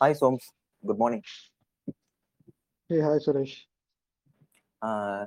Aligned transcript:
Hi 0.00 0.18
சோம்ஸ் 0.20 0.46
good 0.84 1.00
morning 1.00 1.24
hey 2.90 2.96
hi 3.06 3.22
Suresh 3.24 3.56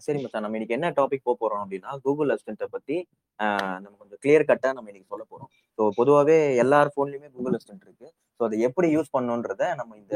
சரி 0.05 0.19
மச்சான். 0.21 0.43
நம்ம 0.43 0.55
இன்னைக்கு 0.57 0.75
என்ன 0.77 0.89
டாபிக் 0.99 1.25
போக 1.27 1.35
போறோம் 1.41 1.61
அப்படின்னா 1.63 1.91
கூகுள் 2.05 2.31
அசிஸ்டண்ட்டை 2.33 2.67
பத்தி 2.75 2.97
ஆஹ் 3.39 3.77
நம்ம 3.83 3.93
கொஞ்சம் 4.01 4.19
கிளியர் 4.23 4.45
கட்டா 4.51 4.69
நம்ம 4.77 4.89
இன்னைக்கு 4.91 5.11
சொல்ல 5.13 5.23
போறோம். 5.31 5.49
ஸோ 5.77 5.81
பொதுவாகவே 5.97 6.37
எல்லார் 6.63 6.91
ஃபோன்லயுமே 6.93 7.29
கூகுள் 7.35 7.55
அசிஸ்டன்ட் 7.57 7.83
இருக்கு. 7.87 8.07
ஸோ 8.37 8.41
அதை 8.47 8.57
எப்படி 8.67 8.87
யூஸ் 8.95 9.13
பண்ணணுன்றத 9.15 9.63
நம்ம 9.79 9.97
இந்த 10.01 10.15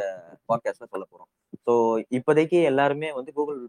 பாட்காஸ்ட்ல 0.50 0.88
சொல்ல 0.94 1.06
போறோம். 1.12 1.30
ஸோ 1.66 1.74
இப்போதைக்கு 2.20 2.60
எல்லாருமே 2.72 3.10
வந்து 3.20 3.34
கூகுள் 3.40 3.60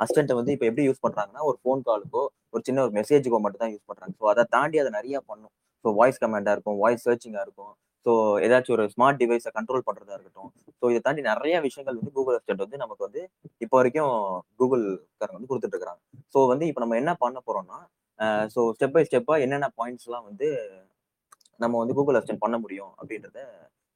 அசிஸ்டண்ட்டை 0.00 0.36
வந்து 0.40 0.54
இப்போ 0.56 0.66
எப்படி 0.70 0.86
யூஸ் 0.88 1.04
பண்றாங்கன்னா 1.06 1.42
ஒரு 1.50 1.58
ஃபோன் 1.62 1.82
காலுக்கோ 1.88 2.22
ஒரு 2.54 2.62
சின்ன 2.68 2.82
ஒரு 2.86 2.94
மெசேஜுக்கோ 2.98 3.40
மட்டும் 3.44 3.64
தான் 3.64 3.72
யூஸ் 3.74 3.88
பண்றாங்க. 3.90 4.14
ஸோ 4.20 4.26
அதை 4.32 4.44
தாண்டி 4.56 4.78
அதை 4.84 4.92
நிறைய 4.98 5.16
பண்ணும். 5.30 5.52
ஸோ 5.84 5.90
வாய்ஸ் 6.00 6.22
கமெண்டா 6.24 6.54
இருக்கும் 6.56 6.78
வாய்ஸ் 6.84 7.06
சர்ச்சிங்கா 7.08 7.42
இருக்கும். 7.46 7.72
ஸோ 8.06 8.12
ஏதாச்சும் 8.44 8.76
ஒரு 8.76 8.84
ஸ்மார்ட் 8.94 9.20
டிவைஸை 9.20 9.50
கண்ட்ரோல் 9.56 9.84
பண்ணுறதா 9.88 10.14
இருக்கட்டும். 10.16 10.50
ஸோ 10.80 10.84
இதை 10.92 11.00
தாண்டி 11.06 11.22
நிறைய 11.30 11.56
விஷயங்கள் 11.66 11.98
வந்து 11.98 12.14
கூகுள் 12.16 12.36
அசிஸ்டன்ட் 12.36 12.64
வந்து 12.64 12.78
நமக்கு 12.82 13.06
வந்து 13.06 13.22
இப்போ 13.64 13.74
வரைக்கும் 13.80 14.14
கூகுள் 14.60 14.84
காரங்க 15.20 15.36
வந்து 15.38 15.50
கொடுத்துட்டு 15.50 15.74
இருக்கிறாங்க 15.76 16.00
ஸோ 16.34 16.40
வந்து 16.52 16.66
இப்போ 16.70 16.82
நம்ம 16.84 16.96
என்ன 17.02 17.12
பண்ண 17.22 17.40
போறோம்னா 17.48 17.78
ஸோ 18.54 18.60
ஸ்டெப் 18.76 18.96
பை 18.96 19.04
ஸ்டெப்பாக 19.08 19.44
என்னென்ன 19.44 19.68
பாயிண்ட்ஸ்லாம் 19.78 20.26
வந்து 20.30 20.48
நம்ம 21.60 21.74
வந்து 21.78 21.96
கூகுள் 21.98 22.18
அசிஸ்டன்ட் 22.18 22.44
பண்ண 22.44 22.56
முடியும் 22.58 22.92
அப்படின்றத 22.98 23.38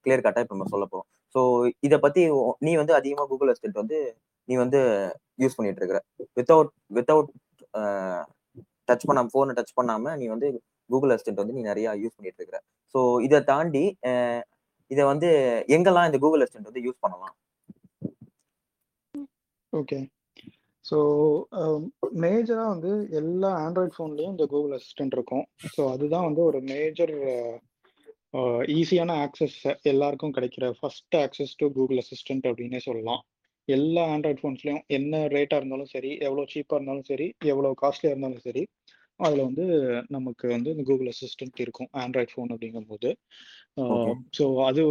கிளியர் 0.07 0.25
கட்டாக 0.25 0.45
இப்போ 0.45 0.57
நம்ம 0.57 0.71
சொல்ல 0.75 0.87
போகிறோம் 0.87 1.09
ஸோ 1.35 1.41
இதை 1.81 1.97
பற்றி 1.99 2.23
நீ 2.67 2.73
வந்து 2.77 2.95
அதிகமாக 2.95 3.29
கூகுள் 3.33 3.51
அசிஸ்டன்ட் 3.53 3.81
வந்து 3.83 3.99
நீ 4.49 4.55
வந்து 4.57 4.81
யூஸ் 5.39 5.57
பண்ணிட்டு 5.57 5.81
இருக்கிற 5.83 6.01
வித்தவுட் 6.39 6.71
வித்தவுட் 6.97 7.31
டச் 8.89 9.07
பண்ணாம 9.09 9.31
ஃபோனை 9.33 9.55
டச் 9.55 9.77
பண்ணாமல் 9.77 10.17
நீ 10.21 10.27
வந்து 10.27 10.49
கூகுள் 10.91 11.13
அசிஸ்டன்ட் 11.15 11.43
வந்து 11.43 11.57
நீ 11.59 11.63
நிறைய 11.71 11.95
யூஸ் 12.03 12.17
பண்ணிட்டு 12.17 12.41
இருக்கிற. 12.41 12.61
ஸோ 12.95 13.01
இதை 13.27 13.39
தாண்டி 13.53 13.85
இதை 14.91 15.05
வந்து 15.13 15.29
எங்கெல்லாம் 15.77 16.09
இந்த 16.11 16.19
கூகுள் 16.25 16.43
அசிஸ்டன்ட் 16.45 16.71
வந்து 16.71 16.85
யூஸ் 16.87 17.03
பண்ணலாம்? 17.05 17.35
ஓகே 19.73 19.99
ஸோ 20.85 20.99
மேஜராக 22.25 22.73
வந்து 22.75 22.91
எல்லா 23.21 23.49
ஆண்ட்ராய்ட் 23.63 23.97
ஃபோன்லேயும் 23.97 24.35
இந்த 24.35 24.45
கூகுள் 24.53 24.75
அசிஸ்டன்ட் 24.77 25.17
இருக்கும். 25.17 25.47
ஸோ 25.75 25.81
அதுதான் 25.95 26.27
வந்து 26.29 26.43
ஒரு 26.51 26.59
மேஜர் 26.73 27.15
ஈஸியான 28.79 29.11
ஆக்சஸ் 29.25 29.59
எல்லாருக்கும் 29.91 30.35
கிடைக்கிற 30.37 30.65
first 30.79 31.17
access 31.25 31.57
to 31.61 31.67
Google 31.79 32.01
assistant 32.03 32.47
அப்படின்னே 32.51 32.81
சொல்லலாம். 32.89 33.23
எல்லா 33.69 34.03
ஆண்ட்ராய்ட் 34.15 34.41
ஃபோன்ஸ்லையும் 34.41 34.83
என்ன 34.97 35.23
ரேட்டாக 35.35 35.61
இருந்தாலும் 35.61 35.93
சரி 35.95 36.11
எவ்வளோ 36.27 36.43
சீப்பாக 36.53 36.79
இருந்தாலும் 36.79 37.09
சரி 37.11 37.27
எவ்வளோ 37.53 37.71
காஸ்ட்லியாக 37.83 38.15
இருந்தாலும் 38.15 38.45
சரி 38.49 38.63
அதில் 39.21 39.47
வந்து 39.49 39.65
நமக்கு 40.17 40.47
வந்து 40.55 40.73
இந்த 40.75 40.85
கூகுள் 40.89 41.11
அசிஸ்டன்ட் 41.13 41.63
இருக்கும் 41.65 41.91
ஆண்ட்ராய்ட் 42.03 42.33
ஃபோன் 42.33 42.53
அப்படிங்கும்போது. 42.55 43.11
ஸோ 44.39 44.45
அது 44.69 44.83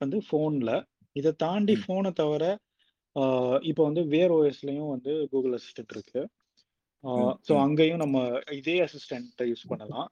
வந்து 0.00 0.18
ஃபோனில் 0.28 0.74
இதை 1.16 1.32
தாண்டி 1.44 1.74
ஃபோனை 1.82 2.12
தவிர 2.20 2.44
இப்போ 3.70 3.82
வந்து 3.88 4.02
வேர் 4.12 4.34
ஓஎஸ்லையும் 4.36 4.92
வந்து 4.94 5.12
கூகுள் 5.32 5.56
அசிஸ்டன்ட் 5.58 5.94
இருக்கு. 5.96 6.22
ஸோ 7.46 7.52
அங்கேயும் 7.64 8.02
நம்ம 8.04 8.18
இதே 8.60 8.76
அசிஸ்டன்ட் 8.86 9.42
யூஸ் 9.50 9.68
பண்ணலாம். 9.72 10.08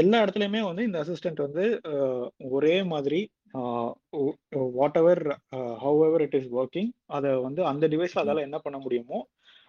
எல்லா 0.00 0.18
இடத்துலையுமே 0.24 0.60
வந்து 0.66 0.82
இந்த 0.88 0.98
அசிஸ்டன்ட் 1.04 1.40
வந்து 1.46 1.64
ஒரே 2.56 2.74
மாதிரி 2.92 3.20
whatever 5.00 5.22
however 6.08 6.24
it 6.26 6.36
is 6.38 6.50
working 6.60 6.90
அதை 7.16 7.30
வந்து 7.46 7.62
அந்த 7.70 7.88
டிவைஸ்ல 7.94 8.22
அதால 8.22 8.44
என்ன 8.48 8.58
பண்ண 8.58 8.78
முடியுமோ 8.84 9.18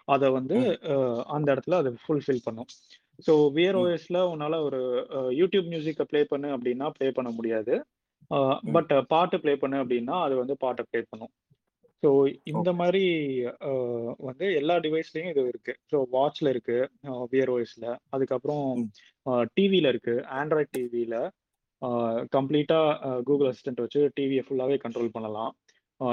அதை 0.08 0.28
வந்து 0.38 0.56
அந்த 1.36 1.46
இடத்துல 1.54 1.78
அதை 1.82 1.90
ஃபுல்ஃபில் 2.04 2.44
பண்ணும். 2.46 2.68
ஸோ 3.26 3.32
வியர் 3.56 3.78
ஓஎஸ்ல 3.80 4.20
உன்னால 4.32 4.54
ஒரு 4.68 4.80
யூடியூப் 5.40 5.68
மியூசிக்கை 5.72 6.06
ப்ளே 6.10 6.20
பண்ணு 6.32 6.48
அப்படின்னா 6.56 6.86
ப்ளே 6.96 7.08
பண்ண 7.18 7.30
முடியாது. 7.38 7.74
பட் 8.76 8.92
பாட்டு 9.12 9.36
ப்ளே 9.42 9.54
பண்ணு 9.62 9.76
அப்படின்னா 9.82 10.16
அது 10.26 10.34
வந்து 10.42 10.56
பாட்டை 10.64 10.84
ப்ளே 10.88 11.02
பண்ணும். 11.10 11.32
ஸோ 12.02 12.10
இந்த 12.52 12.70
மாதிரி 12.80 13.02
வந்து 14.28 14.46
எல்லா 14.60 14.74
டிவைஸ்லயும் 14.86 15.30
இது 15.32 15.42
இருக்கு. 15.52 15.74
ஸோ 15.90 15.96
வாட்ச்ல 16.16 16.52
இருக்கு 16.54 16.76
வியர் 17.32 17.52
ஓஎஸ்ல 17.54 17.86
அதுக்கப்புறம் 18.14 18.66
டிவியில 19.56 19.92
இருக்கு. 19.94 20.16
ஆண்ட்ராய்ட் 20.40 20.74
டிவியில 20.78 21.16
கம்ப்ளீட்டா 22.34 22.80
கூகுள் 23.28 23.48
அசிஸ்டன்ட் 23.50 23.82
வச்சு 23.84 24.02
டிவியை 24.18 24.42
ஃபுல்லாவே 24.46 24.76
கண்ட்ரோல் 24.84 25.14
பண்ணலாம். 25.16 25.52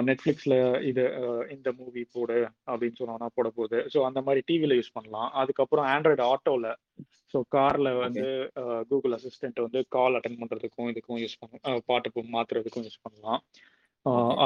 நெட்ஃப்ளிக்ஸ்ல 0.08 0.56
இது 0.90 1.04
இந்த 1.56 1.70
மூவி 1.80 2.02
போடு 2.16 2.38
அப்படின்னு 2.72 3.00
சொன்னோம்னா 3.00 3.30
போட 3.38 3.48
போகுது. 3.58 3.80
ஸோ 3.94 4.00
அந்த 4.10 4.20
மாதிரி 4.28 4.42
டிவியில 4.50 4.78
யூஸ் 4.80 4.96
பண்ணலாம். 4.98 5.30
அதுக்கப்புறம் 5.42 5.88
ஆண்ட்ராய்டு 5.94 6.24
ஆட்டோல 6.32 6.70
ஸோ 7.34 7.40
கார்ல 7.56 7.90
வந்து 8.04 8.26
கூகுள் 8.90 9.16
அசிஸ்டன்ட் 9.18 9.60
வந்து 9.66 9.82
கால் 9.98 10.18
அட்டன் 10.18 10.40
பண்றதுக்கும் 10.42 10.90
இதுக்கும் 10.94 11.22
யூஸ் 11.24 11.40
பண்ண 11.42 11.76
பாட்டு 11.92 12.26
மாத்துறதுக்கும் 12.38 12.88
யூஸ் 12.88 13.04
பண்ணலாம். 13.06 13.42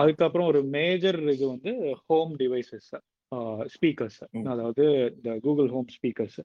அதுக்கப்புறம் 0.01 0.49
ஒரு 0.51 0.61
மேஜர் 0.77 1.19
இது 1.35 1.45
வந்து 1.53 1.71
ஹோம் 2.07 2.33
டிவைசஸ் 2.41 2.91
ஸ்பீக்கர்ஸ் 3.75 4.19
அதாவது 4.53 4.83
இந்த 5.17 5.31
கூகுள் 5.45 5.69
ஹோம் 5.75 5.89
ஸ்பீக்கர்ஸ் 5.95 6.39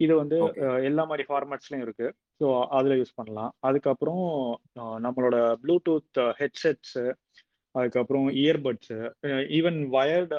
இது 0.00 0.12
வந்து 0.20 0.36
எல்லா 0.88 1.02
மாதிரி 1.10 1.24
ஃபார்மேட்ஸ்லயும் 1.28 1.84
இருக்கு. 1.86 2.06
ஸோ 2.40 2.46
அதுல 2.76 2.94
யூஸ் 3.00 3.18
பண்ணலாம். 3.18 3.50
அதுக்கப்புறம் 3.68 4.24
நம்மளோட 5.04 5.36
ப்ளூடூத் 5.62 6.20
ஹெட்செட்ஸ் 6.40 6.96
அதுக்கப்புறம் 7.74 8.26
இயர்பட்ஸு 8.42 8.96
ஈவன் 9.58 9.78
வயர்டு 9.94 10.36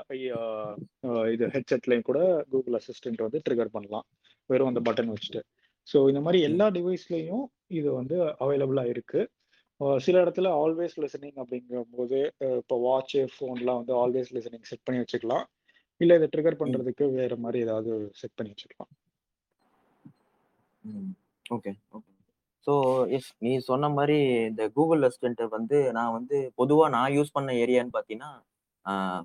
இது 1.34 1.46
ஹெட்செட்லையும் 1.56 2.08
கூட 2.10 2.20
கூகுள் 2.52 2.78
அசிஸ்டன்ட் 2.80 3.26
வந்து 3.26 3.42
ட்ரிகர் 3.48 3.76
பண்ணலாம். 3.76 4.06
வெறும் 4.50 4.70
அந்த 4.72 4.82
பட்டன் 4.88 5.12
வச்சுட்டு. 5.14 5.42
ஸோ 5.88 5.98
இந்த 6.12 6.22
மாதிரி 6.26 6.40
எல்லா 6.50 6.68
டிவைஸ்லையும் 6.78 7.44
இது 7.80 7.90
வந்து 8.00 8.18
அவைலபிளாக 8.46 8.94
இருக்கு. 8.94 9.22
சில 10.06 10.16
இடத்துல 10.24 10.50
ஆல்வேஸ் 10.64 10.96
லிசனிங் 11.04 11.38
அப்படிங்கும்போது 11.44 12.20
இப்போ 12.60 12.76
வாட்ச் 12.88 13.16
ஃபோன்லாம் 13.34 13.80
வந்து 13.82 13.94
ஆல்வேஸ் 14.04 14.32
லிசனிங் 14.38 14.68
செட் 14.70 14.86
பண்ணி 14.88 15.02
வச்சுக்கலாம். 15.04 15.46
இல்லை 16.02 16.16
இதை 16.20 16.28
ட்ரிகர் 16.34 16.62
பண்ணுறதுக்கு 16.62 17.06
வேற 17.20 17.34
மாதிரி 17.44 17.60
ஏதாவது 17.66 17.92
செட் 18.22 18.38
பண்ணி 18.38 18.54
வச்சுக்கலாம். 18.54 18.92
Okay 21.56 21.72
okay. 21.98 22.12
ஸோ 22.68 22.74
எஸ் 23.16 23.32
நீ 23.46 23.52
சொன்ன 23.70 23.90
மாதிரி 23.98 24.18
இந்த 24.52 24.64
கூகுள் 24.78 25.04
அசிஸ்டன்ட் 25.08 25.42
வந்து 25.58 25.80
நான் 25.98 26.16
வந்து 26.18 26.38
பொதுவாக 26.62 26.94
நான் 26.98 27.16
யூஸ் 27.18 27.36
பண்ண 27.38 27.52
ஏரியான்னு 27.64 27.96
பார்த்தீங்கன்னா 27.98 28.32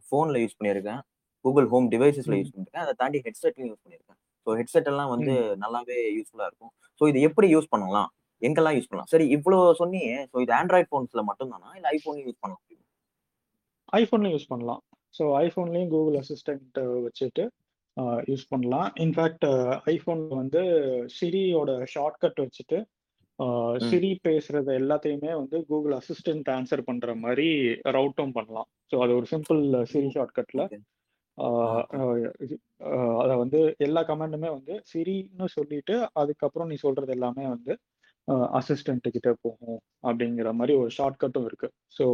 ஃபோனில் 0.09 0.43
யூஸ் 0.45 0.59
பண்ணியிருக்கேன் 0.59 1.03
கூகுள் 1.45 1.69
ஹோம் 1.75 1.87
டிவைசஸில் 1.95 2.39
யூஸ் 2.41 2.53
பண்ணியிருக்கேன் 2.55 2.85
அதை 2.87 2.95
தாண்டி 3.03 3.21
ஹெட்செட்லையும் 3.27 3.71
யூஸ் 3.73 3.85
பண்ணியிருக்கேன் 3.85 4.19
ஸோ 4.47 4.51
ஹெட்செட் 4.61 4.89
எல்லாம் 4.93 5.13
வந்து 5.15 5.33
நல்லாவே 5.63 5.97
யூஸ்ஃபுல்லாக 6.17 6.49
இருக்கும். 6.51 6.73
ஸோ 7.01 7.03
இது 7.11 7.19
எப்படி 7.29 7.49
யூஸ் 7.55 7.73
பண்ணலாம்? 7.73 8.09
எங்கெல்லாம் 8.43 8.77
யூஸ் 8.77 8.89
பண்ணலாம்? 8.91 9.11
சரி 9.13 9.25
இவ்வளோ 9.37 9.59
சொன்னீங்க. 9.81 10.13
ஸோ 10.33 10.37
இது 10.45 10.53
ஆண்ட்ராய்ட் 10.61 10.91
ஃபோன்ஸில் 10.91 11.27
மட்டும் 11.31 11.51
தானா 11.55 11.71
இல்லை 11.79 11.89
ஐஃபோன்லையும் 11.97 12.29
யூஸ் 12.29 12.41
பண்ணலாம்? 12.43 12.63
ஐஃபோன்லையும் 14.01 14.37
யூஸ் 14.37 14.51
பண்ணலாம். 14.53 14.83
ஸோ 15.19 15.25
ஐஃபோன்லேயும் 15.45 15.91
கூகுள் 15.95 16.17
அசிஸ்டன்ட் 16.23 16.79
வச்சுட்டு 17.07 17.45
யூஸ் 18.31 18.47
பண்ணலாம். 18.53 18.89
இன்ஃபேக்ட் 19.05 19.47
ஐஃபோன் 19.95 20.23
வந்து 20.41 20.63
சிரியோட 21.19 21.71
ஷார்ட்கட் 21.95 22.41
வச்சுட்டு 22.45 22.79
சிரி 23.89 24.11
பேசுறது 24.27 24.71
எல்லாத்தையுமே 24.81 25.33
வந்து 25.41 25.59
கூகுள் 25.69 25.95
அசிஸ்டன்ட் 25.99 26.49
ஆன்சர் 26.57 26.87
பண்ற 26.89 27.15
மாதிரி 27.15 27.47
ரவுட்டும் 27.97 28.35
பண்ணலாம். 28.37 28.69
ஸோ 28.91 28.97
அது 29.05 29.13
ஒரு 29.19 29.27
சிம்பிள் 29.33 29.61
சிரி 29.93 30.09
ஷார்ட்கட்ல 30.17 30.65
அதை 33.23 33.35
வந்து 33.43 33.61
எல்லா 33.87 34.01
கமெண்டுமே 34.09 34.49
வந்து 34.57 34.75
சிரின்னு 34.93 35.47
சொல்லிட்டு 35.57 35.95
அதுக்கப்புறம் 36.13 36.71
நீ 36.73 36.77
சொல்றது 36.83 37.15
எல்லாமே 37.17 37.45
வந்து 37.47 37.73
அசிஸ்டன்ட் 38.59 39.09
கிட்ட 39.15 39.31
போகும் 39.43 39.81
அப்படிங்கிற 40.09 40.51
மாதிரி 40.59 40.75
ஒரு 40.81 40.91
ஷார்ட்கட்டும் 40.99 41.47
இருக்கு. 41.51 41.69
ஸோ 41.99 42.07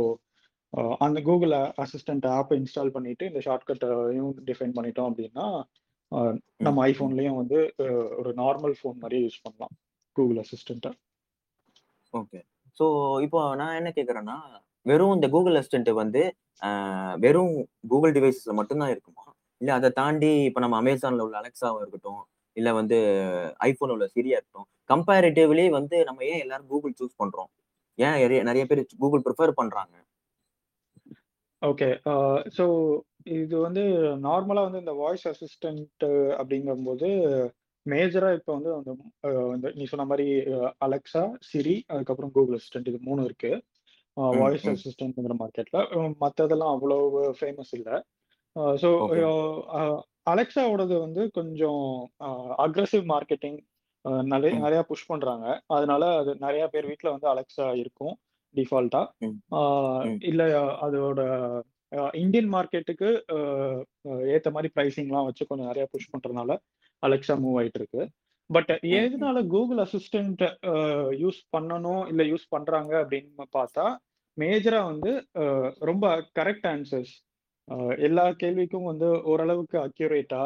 அந்த 1.06 1.18
கூகுள் 1.28 1.54
அசிஸ்டன்ட் 1.84 2.26
ஆப்பை 2.36 2.56
இன்ஸ்டால் 2.60 2.94
பண்ணிட்டு 2.96 3.24
இந்த 3.30 3.40
ஷார்ட்கட்டையும் 3.46 4.32
டிஃபைன் 4.50 4.76
பண்ணிட்டோம் 4.78 5.10
அப்படின்னா 5.10 5.46
நம்ம 6.66 6.78
ஐஃபோன்லயும் 6.90 7.40
வந்து 7.42 7.58
ஒரு 8.20 8.32
நார்மல் 8.42 8.76
ஃபோன் 8.80 8.98
மாதிரியே 9.02 9.24
யூஸ் 9.26 9.42
பண்ணலாம் 9.42 9.74
கூகுள் 10.16 10.40
அசிஸ்டண்ட்டை 10.44 10.92
ஓகே 12.14 12.40
ஸோ 12.78 12.84
இப்போ 13.26 13.40
நான் 13.60 13.76
என்ன 13.80 13.90
கேட்குறேன்னா 13.96 14.36
வெறும் 14.86 15.14
இந்த 15.16 15.26
கூகுள் 15.34 15.58
அசிஸ்டன்ட் 15.60 15.90
வந்து 16.02 16.22
வெறும் 17.24 17.54
கூகுள் 17.92 18.14
டிவைசஸ்ல 18.16 18.52
மட்டும்தான் 18.58 18.92
இருக்குமா? 18.94 19.24
இல்லை 19.60 19.72
அதை 19.78 19.88
தாண்டி 20.00 20.30
இப்போ 20.48 20.60
நம்ம 20.64 20.76
அமேசான்ல 20.82 21.24
உள்ள 21.26 21.36
அலெக்சாவும் 21.40 21.80
இருக்கட்டும் 21.82 22.22
இல்லை 22.56 22.72
வந்து 22.80 22.98
ஐஃபோனில் 23.68 23.94
உள்ள 23.96 24.06
சிரியா 24.14 24.36
இருக்கட்டும் 24.38 24.68
கம்பேரிட்டிவ்லி 24.90 25.64
வந்து 25.78 25.96
நம்ம 26.08 26.24
ஏன் 26.32 26.42
எல்லாரும் 26.44 26.70
கூகுள் 26.72 26.98
சூஸ் 27.00 27.20
பண்றோம்? 27.22 27.50
ஏன் 27.98 28.18
நிறைய 28.50 28.64
பேர் 28.70 28.82
கூகுள் 29.02 29.24
ப்ரிஃபர் 29.26 29.58
பண்றாங்க? 29.60 29.94
ஓகே 31.62 31.88
ஸோ 32.56 32.64
இது 33.38 33.54
வந்து 33.66 33.82
நார்மலாக 34.26 34.66
வந்து 34.66 34.82
இந்த 34.84 34.94
வாய்ஸ் 35.02 35.26
அசிஸ்டன்ட் 35.32 36.04
அப்படிங்கும்போது 36.40 37.08
மேஜராக 37.86 38.38
இப்போ 38.38 38.52
வந்து 38.56 38.70
அந்த 39.54 39.70
நீ 39.78 39.84
சொன்ன 39.92 40.06
மாதிரி 40.10 40.26
அலெக்ஸா 40.86 41.24
சிரி 41.50 41.76
அதுக்கப்புறம் 41.92 42.32
கூகுள் 42.36 42.56
அசிஸ்டன்ட் 42.58 42.90
இது 42.90 42.98
மூணு 43.08 43.22
இருக்கு. 43.28 43.52
வாய்ஸ் 44.40 44.66
அசிஸ்டன்ட்ங்கிற 44.72 45.34
மார்க்கெட்ல 45.40 45.78
மற்றதெல்லாம் 46.22 46.74
அவ்வளோ 46.74 46.98
ஃபேமஸ் 47.40 47.72
இல்லை. 47.78 47.96
ஸோ 48.82 48.90
அலெக்ஸாவோடது 50.32 50.94
வந்து 51.06 51.22
கொஞ்சம் 51.38 51.82
அக்ரஸிவ் 52.64 53.04
மார்க்கெட்டிங் 53.12 53.58
நிறைய 54.30 54.52
நிறைய 54.64 54.80
புஷ் 54.90 55.08
பண்றாங்க. 55.10 55.46
அதனால 55.76 56.02
அது 56.20 56.32
நிறைய 56.46 56.64
பேர் 56.72 56.88
வீட்டில் 56.90 57.14
வந்து 57.14 57.28
அலெக்ஸா 57.32 57.66
இருக்கும் 57.82 58.14
டிஃபால்ட்டா. 58.54 59.02
இல்ல 60.30 60.42
அதோட 60.86 61.20
இந்தியன் 62.18 62.50
மார்க்கெட்டுக்கு 62.52 63.08
ஏத்த 64.32 64.48
மாதிரி 64.52 64.68
ப்ரைசிங்லாம் 64.74 65.26
வச்சு 65.26 65.44
கொஞ்சம் 65.46 65.68
நிறைய 65.68 65.84
புஷ் 65.92 66.12
பண்றதுனால 66.12 66.52
அலெக்சா 67.02 67.34
மூவ் 67.42 67.58
ஆயிட்டு 67.58 67.80
இருக்கு 67.80 68.02
பட். 68.50 68.70
எதனால 68.98 69.38
கூகுள் 69.48 69.80
அசிஸ்டன்ட் 69.84 70.42
யூஸ் 71.20 71.40
பண்ணணும் 71.52 72.02
இல்ல 72.08 72.22
யூஸ் 72.24 72.44
பண்றாங்க 72.48 72.92
அப்படின்னு 73.02 73.46
பார்த்தா 73.54 73.86
மேஜரா 74.38 74.80
வந்து 74.84 75.12
ரொம்ப 75.82 76.06
கரெக்ட் 76.38 76.68
ஆன்சர்ஸ் 76.70 77.14
எல்லா 78.00 78.24
கேள்விக்கும் 78.40 78.88
வந்து 78.88 79.08
ஓரளவுக்கு 79.24 79.76
அக்யூரேட்டா 79.78 80.42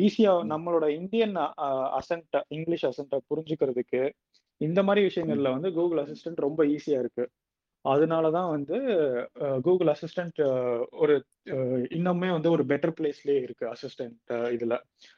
ஈஸியா 0.00 0.32
ம். 0.36 0.48
நம்மளோட 0.52 0.84
இந்தியன் 0.98 1.34
அசன்ட் 1.98 2.36
இங்கிலீஷ் 2.50 2.86
அசன்ட்டை 2.86 3.18
புரிஞ்சுக்கிறதுக்கு 3.30 4.00
இந்த 4.60 4.80
மாதிரி. 4.82 5.00
விஷயங்கள்ல 5.08 5.48
வந்து 5.52 5.70
கூகுள் 5.72 6.00
அசிஸ்டன்ட் 6.02 6.40
ரொம்ப 6.40 6.60
ஈஸியா 6.66 6.98
இருக்கு 6.98 7.24
அதனால 7.86 8.30
தான் 8.30 8.48
வந்து 8.50 8.76
கூகுள் 9.64 9.90
அசிஸ்டன்ட் 9.92 10.40
ஒரு 10.98 11.14
இன்னுமே 11.90 12.28
வந்து 12.32 12.50
ஒரு 12.50 12.64
பெட்டர் 12.70 12.94
பிளேஸ்லயே 12.98 13.40
இருக்கு 13.42 13.64
அசிஸ்டன்ட் 13.72 14.16
இதுல. 14.54 14.76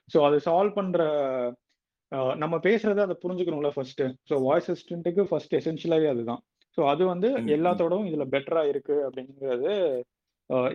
ஸோ 0.09 0.21
அது 0.29 0.39
சால்வ் 0.47 0.79
அஹ், 2.13 2.35
நம்ம 2.37 2.57
பேசுறத 2.65 3.01
அதை 3.03 3.17
புரிஞ்சுக்கணும்ல 3.23 3.71
ஃபர்ஸ்ட் 3.73 4.01
ஸோ 4.29 4.37
வாய்ஸ் 4.45 4.71
அசிஸ்டன்ட்டுக்கு 4.71 5.25
ஃபர்ஸ்ட் 5.31 5.55
எசென்ஷியலாவே 5.55 6.09
அதுதான். 6.13 6.41
ஸோ 6.79 6.83
அது 6.91 7.03
வந்து. 7.07 7.29
எல்லாத்தோடவும் 7.55 8.09
இதுல 8.09 8.25
பெட்டரா 8.35 8.63
இருக்கு 8.69 8.97
அப்படிங்கிறது 9.07 9.73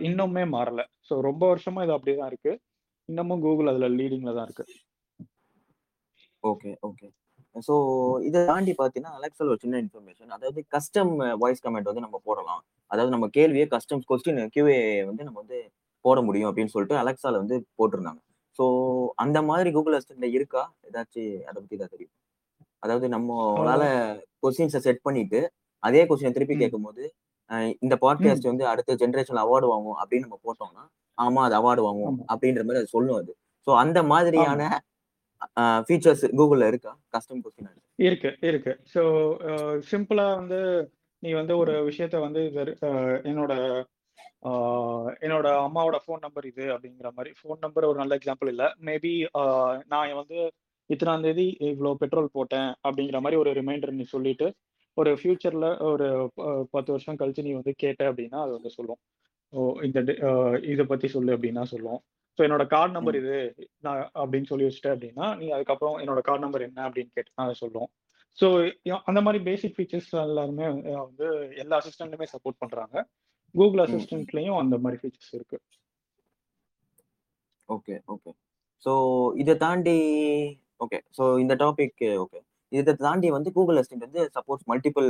இன்னுமே 0.04 0.44
மாறல. 0.52 0.80
ஸோ 1.08 1.14
ரொம்ப 1.22 1.42
வருஷமா 1.52 1.82
இது 1.82 1.96
அப்படியே 1.96 2.16
தான் 2.16 2.30
இருக்கு. 2.32 2.52
இன்னமும் 3.08 3.42
கூகுள் 3.42 3.70
அதுல 3.72 3.88
லீடிங்ல 3.96 4.34
தான் 4.34 4.46
இருக்கு. 4.48 4.64
Okay 6.44 6.70
okay. 6.82 7.06
ஸோ 7.66 7.74
இதை 8.28 8.40
தாண்டி 8.50 8.72
பார்த்தீங்கன்னா 8.80 9.14
அலெக்ஸால 9.18 9.52
ஒரு 9.54 9.60
சின்ன 9.64 9.80
இன்ஃபர்மேஷன் 9.84 10.34
அதாவது 10.36 10.60
கஸ்டம் 10.74 11.12
வாய்ஸ் 11.42 11.62
கமெண்ட் 11.64 11.90
வந்து 11.90 12.04
நம்ம 12.06 12.18
போடலாம். 12.28 12.62
அதாவது 12.90 13.12
நம்ம 13.14 13.26
கேள்வியே 13.36 13.66
கஸ்டம் 13.74 14.02
கொஸ்டின் 14.10 14.40
கியூஏ 14.54 14.78
வந்து 15.10 15.22
நம்ம 15.26 15.38
வந்து 15.42 15.58
போட 16.04 16.18
முடியும் 16.28 16.48
அப்படின்னு 16.50 16.72
சொல்லிட்டு 16.74 16.96
அலெக்ஸால 17.02 17.38
வந்து 17.42 17.56
போட்டிருந்தாங்க. 17.78 18.20
ஸோ 18.58 18.64
அந்த 19.24 19.38
மாதிரி 19.50 19.68
கூகுள் 19.76 19.96
அசிஸ்டன்ட்ல 19.98 20.28
இருக்கா? 20.36 20.62
ஏதாச்சும் 20.88 21.30
அதை 21.48 21.56
பத்தி 21.60 21.76
தான் 21.82 21.92
தெரியும்? 21.94 22.14
அதாவது 22.82 23.06
நம்மளால 23.14 23.82
கொஸ்டின்ஸை 24.42 24.80
செட் 24.86 25.04
பண்ணிட்டு 25.06 25.40
அதே 25.82 26.02
கொஸ்டினை 26.08 26.32
திருப்பி. 26.36 26.56
கேட்கும்போது 26.62 27.02
இந்த 27.84 27.94
பாட்காஸ்ட் 28.02 28.50
வந்து 28.50 28.64
அடுத்த 28.72 28.96
ஜென்ரேஷன்ல 29.02 29.42
அவார்டு 29.46 29.66
வாங்கும் 29.72 29.96
அப்படின்னு 30.02 30.26
நம்ம 30.26 30.38
போட்டோம்னா 30.46 30.84
ஆமா 31.18 31.40
அது 31.46 31.54
அவார்டு 31.60 31.82
வாங்கும். 31.86 32.16
அப்படின்ற 32.32 32.62
மாதிரி 32.66 32.82
அது 32.82 32.94
சொல்லும் 32.96 33.18
அது. 33.20 33.32
ஸோ 33.66 33.70
அந்த 33.82 33.98
மாதிரியான 34.12 34.62
ஃபீச்சர்ஸ் 35.86 36.24
கூகுள்ல 36.40 36.66
இருக்கா? 36.72 36.92
கஸ்டம் 37.14 37.42
கொஸ்டின் 37.44 37.70
இருக்கு 38.08 38.30
இருக்கு. 38.50 38.72
ஸோ 38.94 39.02
சிம்பிளா 39.90 40.26
வந்து 40.40 40.60
நீ 41.22 41.30
வந்து 41.40 41.54
ஒரு 41.62 41.74
விஷயத்த 41.90 42.16
வந்து 42.26 42.40
என்னோட 43.30 43.52
என்னோட 45.24 45.46
அம்மாவோட 45.66 45.98
ஃபோன் 46.04 46.24
நம்பர் 46.24 46.46
இது 46.50 46.64
அப்படிங்கிற 46.72 47.08
மாதிரி. 47.16 47.30
ஃபோன் 47.38 47.62
நம்பர் 47.64 47.88
ஒரு 47.90 47.98
நல்ல 48.02 48.16
எக்ஸாம்பிள் 48.18 48.50
இல்லை. 48.52 48.68
மேபி 48.88 49.12
நான் 49.92 50.18
வந்து 50.20 50.38
இத்தனாம் 50.90 51.24
தேதி 51.26 51.46
இவ்வளோ 51.70 51.92
பெட்ரோல் 52.02 52.34
போட்டேன் 52.36 52.70
அப்படிங்கிற 52.86 53.18
மாதிரி 53.24 53.40
ஒரு 53.42 53.52
ரிமைண்டர் 53.58 53.98
நீ 53.98 54.04
சொல்லிட்டு 54.14 54.48
ஒரு 54.96 55.10
ஃபியூச்சர்ல 55.20 55.68
ஒரு 55.92 56.06
பத்து 56.74 56.90
வருஷம் 56.94 57.18
கழிச்சு 57.20 57.46
நீ 57.46 57.52
வந்து 57.60 57.72
கேட்ட 57.82 58.02
அப்படின்னா 58.10 58.40
அது 58.44 58.52
வந்து 58.58 58.70
சொல்லும். 58.76 59.00
ஓ 59.52 59.60
இந்த 59.86 59.98
இதை 60.72 60.84
பத்தி 60.92 61.08
சொல்லு 61.14 61.32
அப்படின்னா 61.36 61.64
சொல்லும். 61.72 62.00
ஸோ 62.38 62.40
என்னோட 62.46 62.64
கார்டு 62.72 62.92
நம்பர் 62.96 63.16
இது. 63.20 63.36
நான் 63.86 64.00
அப்படின்னு 64.20 64.48
சொல்லி 64.50 64.66
வச்சுட்டேன் 64.66 64.94
அப்படின்னா 64.96 65.26
நீ 65.40 65.46
அதுக்கப்புறம் 65.56 65.98
என்னோட 66.02 66.20
கார்டு 66.28 66.44
நம்பர் 66.44 66.66
என்ன 66.68 66.80
அப்படின்னு 66.88 67.12
கேட்டா 67.18 67.44
அதை 67.44 67.54
சொல்லும் 67.62 67.90
ஸோ 68.38 68.46
அந்த 69.10 69.20
மாதிரி 69.24 69.40
பேசிக் 69.48 69.76
ஃபீச்சர்ஸ் 69.76 70.08
எல்லாருமே 70.24 70.66
வந்து 71.02 71.26
எல்லா 71.62 71.76
அசிஸ்டன்ட்டுமே 71.80 72.26
சப்போர்ட் 72.32 72.60
பண்றாங்க. 72.62 72.96
கூகுள் 73.54 73.80
ம். 73.80 73.84
அசிஸ்டன்ட்லயும் 73.86 74.58
அந்த 74.62 74.76
மாதிரி 74.84 74.98
ஃபீச்சர்ஸ் 75.00 75.34
இருக்கு. 75.38 75.58
ஓகே 77.68 77.94
ஓகே 78.14 78.30
ஸோ 78.86 78.92
இதை 79.42 79.54
தாண்டி 79.64 79.96
ஓகே 80.84 80.98
ஸோ 81.18 81.24
இந்த 81.42 81.54
டாபிக் 81.62 82.02
ஓகே 82.24 82.40
இதை 82.72 82.92
தாண்டி 83.04 83.28
வந்து 83.36 83.50
கூகுள் 83.56 83.78
அசிஸ்டன்ட் 83.80 84.06
வந்து 84.08 84.22
சப்போர்ட் 84.36 84.64
மல்டிபிள் 84.70 85.08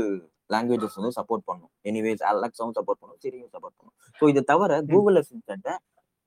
லாங்குவேஜஸ் 0.55 0.99
வந்து 1.00 1.15
சப்போர்ட் 1.19 1.44
பண்ணும். 1.50 1.73
எனிவேஸ் 1.91 2.23
அலெக்ஸாவும் 2.31 2.77
சப்போர்ட் 2.79 3.00
பண்ணும் 3.03 3.20
சிரியும் 3.25 3.53
சப்போர்ட் 3.55 3.77
பண்ணும். 3.79 3.97
ஸோ 4.20 4.25
இதை 4.32 4.43
தவிர 4.53 4.81
கூகுள் 4.93 5.19
அசிஸ்டண்ட்டை 5.23 5.75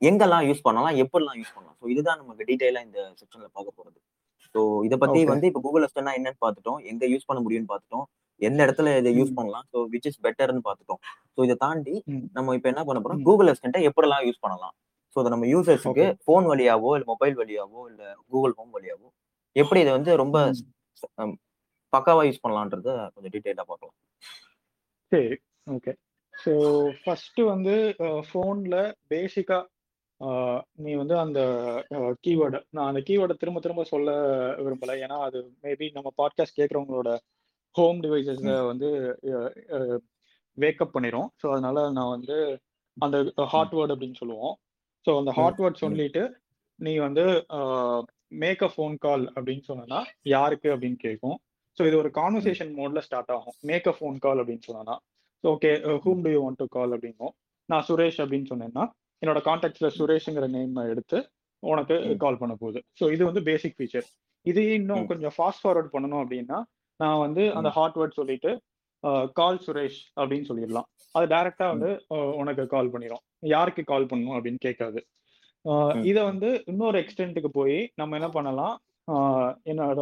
எங்கெல்லாம் 0.02 0.44
யூஸ் 0.48 0.64
பண்ணலாம் 0.66 0.96
எப்படிலாம் 1.02 1.38
யூஸ் 1.40 1.54
பண்ணலாம் 1.54 1.76
ஸோ 1.80 1.86
இதுதான் 1.92 2.20
நமக்கு 2.20 2.46
டீட்டெயிலாக 2.50 2.86
இந்த 2.86 2.98
செக்ஷன்ல 3.20 3.48
பார்க்க 3.56 3.78
போறது 3.78 3.98
ஸோ 4.54 4.60
இதை 4.86 4.96
பத்தி 4.98 5.18
Okay. 5.18 5.30
வந்து 5.30 5.46
இப்போ 5.50 5.60
கூகுள் 5.64 5.84
அசிஸ்டன்ட்னா 5.84 6.14
என்னன்னு 6.18 6.40
பார்த்துட்டோம் 6.44 6.78
எங்க 6.90 7.04
யூஸ் 7.12 7.26
பண்ண 7.28 7.40
முடியும்னு 7.44 7.70
பார்த்துட்டோம் 7.72 8.06
எந்த 8.40 8.58
இடத்துல 8.66 8.88
இதை 8.98 9.10
யூஸ். 9.18 9.32
பண்ணலாம் 9.38 9.64
ஸோ 9.72 9.78
விச் 9.92 10.06
இஸ் 10.10 10.20
பெட்டர்னு 10.24 10.62
பார்த்துட்டோம் 10.66 11.00
ஸோ 11.34 11.44
இதை 11.46 11.56
தாண்டி. 11.64 11.94
நம்ம 12.36 12.54
இப்போ 12.56 12.68
என்ன 12.72 12.82
பண்ண 12.88 12.98
போறோம். 13.00 13.22
கூகுள் 13.26 13.50
அசிஸ்டன்ட்டை 13.50 13.80
எப்படிலாம் 13.88 14.24
யூஸ் 14.28 14.42
பண்ணலாம் 14.44 14.74
ஸோ 15.16 15.18
அதை 15.22 15.30
நம்ம 15.34 15.46
யூசர்ஸுக்கு. 15.52 16.06
ஃபோன் 16.24 16.46
வழியாவோ 16.50 16.90
இல்லை 16.96 17.08
மொபைல் 17.12 17.36
வழியாவோ 17.40 17.80
இல்லை 17.90 18.08
கூகுள் 18.30 18.54
ஹோம் 18.58 18.72
வழியாவோ 18.76 19.08
எப்படி 19.56 19.80
இதை 19.84 19.92
வந்து 19.98 20.12
ரொம்ப 20.22 20.36
பக்காவா 21.92 22.22
யூஸ் 22.28 22.42
பண்ணலான்றத 22.42 22.90
கொஞ்சம் 23.14 23.32
டீட்டெயிலாக 23.34 23.66
பார்க்கலாம் 23.70 23.96
சரி 25.12 25.36
ஓகே 25.66 25.92
ஸோ 26.34 26.52
ஃபர்ஸ்ட் 27.00 27.40
வந்து 27.52 27.74
ஃபோனில் 28.28 28.80
பேசிக்கா 29.12 29.58
நீ 30.84 30.92
வந்து 31.00 31.14
அந்த 31.18 31.40
கீவேர்டு 32.26 32.58
நான் 32.76 32.88
அந்த 32.90 33.00
கீவேர்டை 33.08 33.34
திரும்ப 33.40 33.58
திரும்ப 33.64 33.82
சொல்ல 33.90 34.10
விரும்பல. 34.64 34.94
ஏன்னா 35.04 35.16
அது 35.26 35.38
மேபி 35.64 35.86
நம்ம 35.96 36.12
பாட்காஸ்ட் 36.20 36.58
கேட்குறவங்களோட 36.58 37.10
ஹோம் 37.74 37.98
டிவைசஸை 38.04 38.56
வந்து 38.70 38.88
வேக்கப் 40.58 40.94
பண்ணிரும். 40.94 41.28
ஸோ 41.42 41.46
அதனால 41.54 41.78
நான் 41.98 42.14
வந்து 42.16 42.36
அந்த 42.96 43.16
ஹாட் 43.54 43.74
வேர்ட் 43.78 43.94
அப்படின்னு 43.94 44.20
சொல்லுவோம். 44.22 44.54
ஸோ 45.06 45.10
அந்த 45.20 45.32
ஹாட் 45.38 45.60
வேர்ட் 45.62 45.82
சொல்லிட்டு 45.84 46.22
நீ 46.78 46.92
வந்து 47.06 47.24
மேக் 48.42 48.62
அ 48.66 48.70
ஃபோன் 48.74 48.96
கால் 49.04 49.24
அப்படின்னு 49.36 49.64
சொன்னா 49.70 50.00
யாருக்கு 50.34 50.68
அப்படின்னு 50.74 50.98
கேட்கும் 51.06 51.38
ஸோ 51.78 51.84
இது 51.88 51.96
ஒரு 52.02 52.10
கான்வர்சேஷன் 52.20 52.72
மோட்ல 52.78 53.00
ஸ்டார்ட் 53.06 53.32
ஆகும். 53.34 53.56
மேக் 53.70 53.88
அ 53.92 53.94
ஃபோன் 53.98 54.16
கால் 54.24 54.40
அப்படின்னு 54.42 54.66
சொன்னா 54.70 54.96
so 55.44 55.46
okay 55.56 55.70
whom 56.06 56.22
do 56.24 56.30
you 56.34 56.40
want 56.44 56.60
to 56.62 56.66
call 56.76 56.94
அப்படிங்கும். 56.96 57.34
நான் 57.68 57.86
சுரேஷ் 57.88 58.20
அப்படின்னு 58.24 58.50
சொன்னேன்னா 58.52 58.84
என்னோட 59.22 59.38
கான்டாக்ட்ல 59.48 59.88
சுரேஷ்ங்கிற 59.98 60.46
நேம் 60.56 60.80
எடுத்து 60.92 61.18
உனக்கு. 61.62 61.94
கால் 62.24 62.40
பண்ண 62.40 62.54
போகுது 62.54 62.80
ஸோ 63.00 63.04
இது 63.14 63.22
வந்து 63.28 63.42
பேசிக் 63.48 63.76
ஃபீச்சர் 63.78 64.08
இது 64.46 64.62
இன்னும். 64.78 65.06
கொஞ்சம் 65.10 65.34
ஃபாஸ்ட் 65.36 65.62
ஃபார்வர்ட் 65.62 65.94
பண்ணணும் 65.94 66.22
அப்படின்னா 66.24 66.58
நான் 67.00 67.22
வந்து 67.24 67.42
அந்த. 67.58 67.68
ஹாட் 67.78 67.96
வேர்ட் 68.00 68.18
சொல்லிட்டு 68.20 68.50
கால் 69.38 69.60
சுரேஷ் 69.64 69.98
அப்படின்னு 70.20 70.48
சொல்லிடலாம் 70.48 70.88
அது 71.14 71.26
டைரக்டா 71.34 71.66
வந்து 71.74 71.90
உனக்கு 72.40 72.62
கால் 72.74 72.92
பண்ணிடும் 72.94 73.22
யாருக்கு 73.52 73.82
கால் 73.84 74.08
பண்ணணும் 74.10 74.36
அப்படின்னு 74.36 74.60
கேட்காது. 74.66 75.00
இதை 76.08 76.20
வந்து 76.30 76.48
இன்னொரு 76.72 76.96
எக்ஸ்டென்ட்டுக்கு 77.02 77.50
போய் 77.58 77.78
நம்ம 77.94 78.16
என்ன 78.18 78.28
பண்ணலாம் 78.36 78.74
என்னோட 79.70 80.00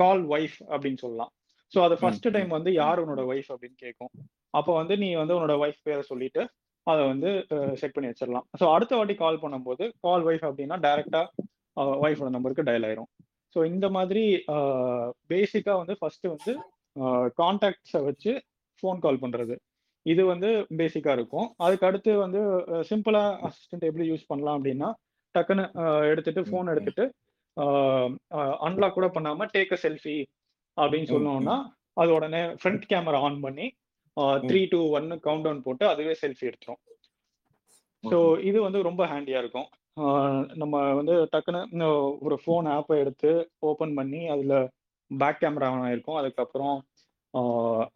கால் 0.00 0.22
ஒய்ஃப் 0.34 0.58
அப்படின்னு 0.72 1.02
சொல்லலாம் 1.04 1.32
ஸோ 1.72 1.80
அது 1.86 1.94
ஃபர்ஸ்ட். 2.00 2.26
டைம் 2.34 2.50
வந்து 2.56 2.70
யார் 2.72 3.00
உன்னோட 3.02 3.22
ஒய்ஃப் 3.32 3.50
அப்படின்னு 3.54 3.78
கேட்கும் 3.84 4.12
அப்போ 4.54 4.72
வந்து 4.80 4.94
நீ 5.02 5.08
வந்து 5.20 5.36
உன்னோட 5.36 5.54
ஒய்ஃப் 5.64 5.80
பேரை 5.82 6.02
சொல்லிட்டு 6.10 6.42
அதை 6.86 7.02
வந்து 7.06 7.30
செட் 7.74 7.94
பண்ணி 7.94 8.10
வச்சிடலாம் 8.10 8.46
ஸோ 8.60 8.64
அடுத்த 8.74 8.96
வாட்டி 8.96 9.14
கால் 9.14 9.42
பண்ணும்போது 9.42 9.84
கால் 10.00 10.24
ஒய்ஃப் 10.24 10.46
அப்படின்னா 10.48 10.78
டைரக்டா 10.80 11.22
ஒய்ஃபோட 12.02 12.28
நம்பருக்கு 12.28 12.66
டயல் 12.66 12.86
ஆயிரும் 12.88 13.10
ஸோ 13.56 13.60
இந்த 13.64 13.86
மாதிரி 13.90 14.22
பேசிக்கா 15.30 15.74
வந்து 15.76 15.94
ஃபர்ஸ்ட் 16.00 16.26
வந்து 16.26 16.52
கான்டாக்ட்ஸை 17.38 18.00
வச்சு 18.04 18.32
ஃபோன் 18.82 18.98
கால் 18.98 19.22
பண்றது 19.22 19.54
இது 20.06 20.22
வந்து 20.24 20.48
பேசிக்கா 20.76 21.12
இருக்கும் 21.12 21.48
அதுக்கு 21.56 21.86
அடுத்து 21.86 22.12
வந்து 22.16 22.40
சிம்பிளா 22.82 23.24
அசிஸ்டன்ட் 23.42 23.88
எப்படி 23.88 24.06
யூஸ் 24.08 24.28
பண்ணலாம் 24.28 24.56
அப்படின்னா 24.58 24.88
டக்குன்னு 25.34 25.64
எடுத்துட்டு 26.10 26.42
ஃபோன். 26.42 26.70
எடுத்துட்டு 26.72 27.04
அன்லாக் 28.66 28.96
கூட 28.98 29.06
பண்ணாம 29.06 29.46
டேக் 29.54 29.72
அ 29.72 29.78
செல்ஃபி 29.82 30.16
அப்படின்னு. 30.76 31.10
சொன்னோம்னா 31.12 31.56
அது 31.94 32.10
உடனே 32.14 32.42
ஃப்ரண்ட் 32.60 32.84
கேமரா 32.90 33.20
ஆன் 33.20 33.38
பண்ணி 33.40 33.66
த்ரீ 34.48 34.60
டூ 34.72 34.80
ஒன்னு 34.96 35.14
கவுண்ட் 35.26 35.44
டவுன் 35.46 35.62
போட்டு 35.66 35.84
அதுவே 35.92 36.14
செல்ஃபி 36.22 36.44
எடுத்துரும். 36.50 36.80
ஸோ. 38.04 38.18
இது 38.48 38.58
வந்து 38.66 38.80
ரொம்ப 38.88 39.02
ஹேண்டியா 39.12 39.40
இருக்கும். 39.42 39.68
நம்ம 40.62 40.74
வந்து 40.98 41.14
டக்குன்னு 41.32 41.88
ஒரு 42.26 42.36
ஃபோன் 42.42 42.68
ஆப்பை 42.76 42.96
எடுத்து 43.02 43.30
ஓப்பன் 43.70 43.94
பண்ணி 43.98 44.20
அதில் 44.34 44.56
பேக் 45.10 45.40
கேமரா 45.42 45.70
இருக்கும். 45.94 46.18
அதுக்கப்புறம் 46.20 46.76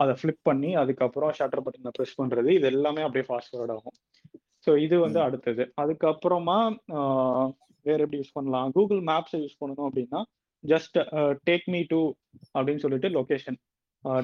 அதை 0.02 0.12
ஃப்ளிப் 0.18 0.42
பண்ணி 0.48 0.70
அதுக்கப்புறம் 0.82 1.32
ஷட்டர் 1.38 1.64
பட்டனை 1.64 1.90
ப்ரெஸ் 1.96 2.18
பண்ணுறது 2.20 2.50
இது 2.58 2.66
எல்லாமே 2.72 3.02
அப்படியே 3.06 3.26
ஃபாஸ்ட் 3.28 3.50
ஃபார்வர்ட் 3.52 3.74
ஆகும். 3.76 3.96
ஸோ 4.66 4.72
இது 4.84 4.96
வந்து. 5.04 5.20
அடுத்தது. 5.26 5.64
அதுக்கப்புறமா 5.82 6.58
வேற 7.86 7.98
எப்படி 8.04 8.20
யூஸ் 8.20 8.36
பண்ணலாம்? 8.36 8.70
கூகுள் 8.76 9.02
மேப்ஸை 9.10 9.40
யூஸ் 9.42 9.60
பண்ணணும் 9.62 9.88
அப்படின்னா 9.88 10.20
ஜஸ்ட் 10.64 10.96
டேக் 11.48 11.66
மீ 11.74 11.80
டு 11.92 12.00
அப்படின்னு 12.56 12.82
சொல்லிட்டு 12.84 13.08
location 13.18 13.58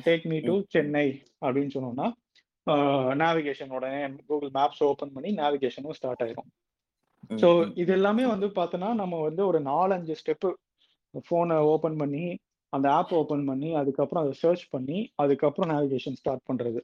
take 0.07 0.27
me 0.33 0.39
to. 0.41 0.55
Chennai 0.75 1.07
அப்படின்னு 1.45 1.75
சொன்னோம்னா 1.77 2.09
நேவிகேஷன் 3.23 3.73
உடனே 3.77 4.01
கூகுள் 4.27 4.53
மேப்ஸ் 4.55 4.83
ஓப்பன் 4.89 5.15
பண்ணி 5.15 5.31
நேவிகேஷனும் 5.37 5.97
ஸ்டார்ட் 5.99 6.23
ஆயிரும். 6.23 6.49
ஸோ. 7.43 7.49
இது 7.75 7.91
எல்லாமே 7.93 8.25
வந்து 8.27 8.47
பார்த்தோன்னா 8.59 8.91
நம்ம 8.95 9.21
வந்து 9.21 9.43
ஒரு 9.47 9.59
நாலஞ்சு 9.63 10.15
ஸ்டெப்பு 10.21 10.51
ஃபோனை 11.25 11.57
ஓப்பன் 11.73 11.97
பண்ணி 11.97 12.25
அந்த 12.73 12.87
ஆப் 12.91 13.13
ஓப்பன் 13.15 13.45
பண்ணி 13.45 13.71
அதுக்கப்புறம் 13.75 14.23
அதை 14.25 14.35
சர்ச் 14.35 14.65
பண்ணி 14.71 14.99
அதுக்கப்புறம் 15.15 15.71
நேவிகேஷன் 15.75 16.19
ஸ்டார்ட் 16.21 16.47
பண்றது 16.51 16.81